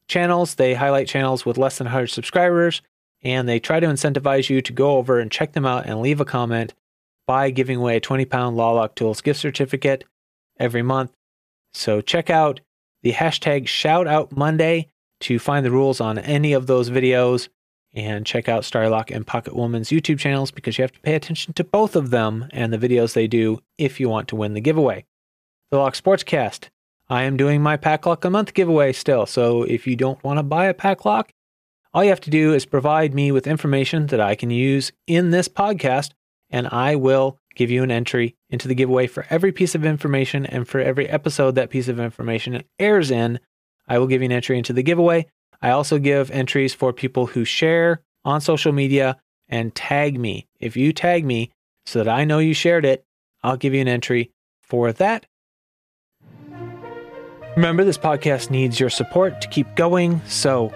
channels. 0.07 0.55
They 0.55 0.73
highlight 0.73 1.09
channels 1.09 1.45
with 1.45 1.57
less 1.57 1.79
than 1.79 1.86
100 1.88 2.07
subscribers, 2.07 2.81
and 3.23 3.45
they 3.49 3.59
try 3.59 3.81
to 3.81 3.88
incentivize 3.88 4.49
you 4.49 4.61
to 4.61 4.71
go 4.71 4.95
over 4.95 5.19
and 5.19 5.29
check 5.29 5.51
them 5.51 5.65
out 5.65 5.86
and 5.86 5.99
leave 5.99 6.21
a 6.21 6.25
comment 6.25 6.73
by 7.28 7.49
giving 7.49 7.78
away 7.78 7.97
a 7.97 8.01
20 8.01 8.26
pound 8.26 8.57
Law 8.57 8.71
Lock 8.71 8.95
Tools 8.95 9.21
gift 9.21 9.39
certificate 9.39 10.03
every 10.59 10.82
month. 10.82 11.11
So 11.73 12.01
check 12.01 12.30
out 12.30 12.61
the 13.03 13.13
hashtag 13.13 13.67
Shout 13.67 14.07
Out 14.07 14.36
Monday 14.36 14.88
to 15.21 15.39
find 15.39 15.65
the 15.65 15.71
rules 15.71 16.01
on 16.01 16.17
any 16.17 16.53
of 16.53 16.67
those 16.67 16.89
videos 16.89 17.49
and 17.93 18.26
check 18.26 18.49
out 18.49 18.63
Starrylock 18.63 19.09
and 19.15 19.26
Pocket 19.26 19.55
Woman's 19.55 19.89
YouTube 19.89 20.19
channels 20.19 20.51
because 20.51 20.78
you 20.78 20.82
have 20.82 20.91
to 20.91 20.99
pay 20.99 21.15
attention 21.15 21.53
to 21.53 21.63
both 21.63 21.95
of 21.95 22.09
them 22.09 22.47
and 22.51 22.71
the 22.71 22.78
videos 22.78 23.13
they 23.13 23.28
do 23.28 23.59
if 23.78 23.99
you 23.99 24.09
want 24.09 24.28
to 24.28 24.36
win 24.36 24.53
the 24.53 24.61
giveaway. 24.61 25.05
The 25.71 25.78
Lock 25.78 25.95
Sportscast. 25.95 26.69
I 27.07 27.23
am 27.23 27.38
doing 27.38 27.61
my 27.61 27.78
Paclock 27.78 28.26
a 28.26 28.30
Month 28.30 28.53
giveaway 28.53 28.91
still, 28.91 29.26
so 29.26 29.63
if 29.63 29.86
you 29.86 29.95
don't 29.95 30.23
want 30.23 30.39
to 30.39 30.43
buy 30.43 30.65
a 30.65 30.73
Paclock, 30.73 31.30
all 31.93 32.03
you 32.03 32.09
have 32.09 32.21
to 32.21 32.30
do 32.30 32.53
is 32.53 32.65
provide 32.65 33.13
me 33.13 33.32
with 33.32 33.47
information 33.47 34.07
that 34.07 34.19
I 34.19 34.36
can 34.36 34.49
use 34.49 34.91
in 35.07 35.30
this 35.30 35.47
podcast 35.47 36.11
and 36.50 36.68
I 36.68 36.96
will 36.96 37.39
give 37.56 37.72
you 37.72 37.84
an 37.84 37.91
entry 37.91 38.36
into 38.50 38.68
the 38.68 38.76
giveaway 38.76 39.08
for 39.08 39.26
every 39.30 39.52
piece 39.52 39.76
of 39.76 39.86
information 39.86 40.46
and 40.46 40.68
for 40.68 40.80
every 40.80 41.08
episode 41.08 41.56
that 41.56 41.70
piece 41.70 41.88
of 41.88 42.00
information 42.00 42.64
airs 42.80 43.12
in. 43.12 43.39
I 43.88 43.98
will 43.98 44.08
give 44.08 44.22
you 44.22 44.26
an 44.26 44.32
entry 44.32 44.58
into 44.58 44.74
the 44.74 44.84
giveaway. 44.84 45.28
I 45.62 45.72
also 45.72 46.00
give 46.00 46.32
entries 46.32 46.74
for 46.74 46.93
people 46.93 47.28
who 47.28 47.46
share 47.46 48.02
on 48.24 48.41
social 48.41 48.72
media 48.72 49.18
and 49.48 49.74
tag 49.74 50.20
me. 50.20 50.48
If 50.60 50.76
you 50.76 50.91
tag 50.91 51.26
me 51.26 51.52
so 51.86 52.04
that 52.04 52.10
I 52.10 52.26
know 52.26 52.39
you 52.39 52.54
shared 52.54 52.86
it, 52.86 53.06
I'll 53.43 53.58
give 53.58 53.74
you 53.74 53.82
an 53.82 53.88
entry 53.88 54.32
for 54.62 54.91
that. 54.93 55.26
Remember, 57.56 57.86
this 57.86 57.98
podcast 57.98 58.50
needs 58.50 58.80
your 58.80 58.89
support 58.89 59.39
to 59.41 59.48
keep 59.48 59.76
going. 59.76 60.22
So 60.28 60.74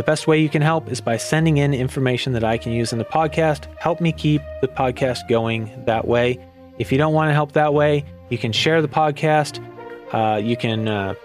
the 0.00 0.04
best 0.04 0.26
way 0.26 0.38
you 0.38 0.48
can 0.48 0.62
help 0.62 0.90
is 0.90 0.98
by 1.02 1.18
sending 1.18 1.58
in 1.58 1.74
information 1.74 2.32
that 2.32 2.42
I 2.42 2.56
can 2.56 2.72
use 2.72 2.90
in 2.94 2.98
the 2.98 3.04
podcast. 3.04 3.66
Help 3.78 4.00
me 4.00 4.12
keep 4.12 4.40
the 4.62 4.68
podcast 4.68 5.28
going 5.28 5.70
that 5.84 6.08
way. 6.08 6.38
If 6.78 6.90
you 6.90 6.96
don't 6.96 7.12
want 7.12 7.28
to 7.28 7.34
help 7.34 7.52
that 7.52 7.74
way, 7.74 8.06
you 8.30 8.38
can 8.38 8.50
share 8.50 8.80
the 8.80 8.88
podcast. 8.88 9.62
Uh, 10.10 10.38
you 10.38 10.56
can 10.56 10.88
uh, 10.88 11.16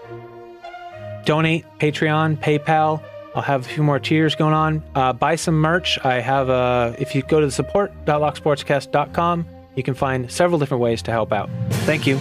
donate, 1.24 1.64
Patreon, 1.78 2.36
PayPal. 2.36 3.02
I'll 3.34 3.40
have 3.40 3.62
a 3.62 3.64
few 3.68 3.82
more 3.82 3.98
tiers 3.98 4.34
going 4.34 4.52
on. 4.52 4.82
Uh, 4.94 5.14
buy 5.14 5.36
some 5.36 5.54
merch. 5.54 5.98
I 6.04 6.20
have 6.20 6.50
a, 6.50 6.94
if 6.98 7.14
you 7.14 7.22
go 7.22 7.40
to 7.40 7.46
the 7.46 7.52
support.locksportscast.com, 7.52 9.46
you 9.74 9.82
can 9.84 9.94
find 9.94 10.30
several 10.30 10.58
different 10.58 10.82
ways 10.82 11.00
to 11.04 11.12
help 11.12 11.32
out. 11.32 11.48
Thank 11.86 12.06
you. 12.06 12.20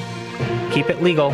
Keep 0.72 0.90
it 0.90 1.04
legal. 1.04 1.32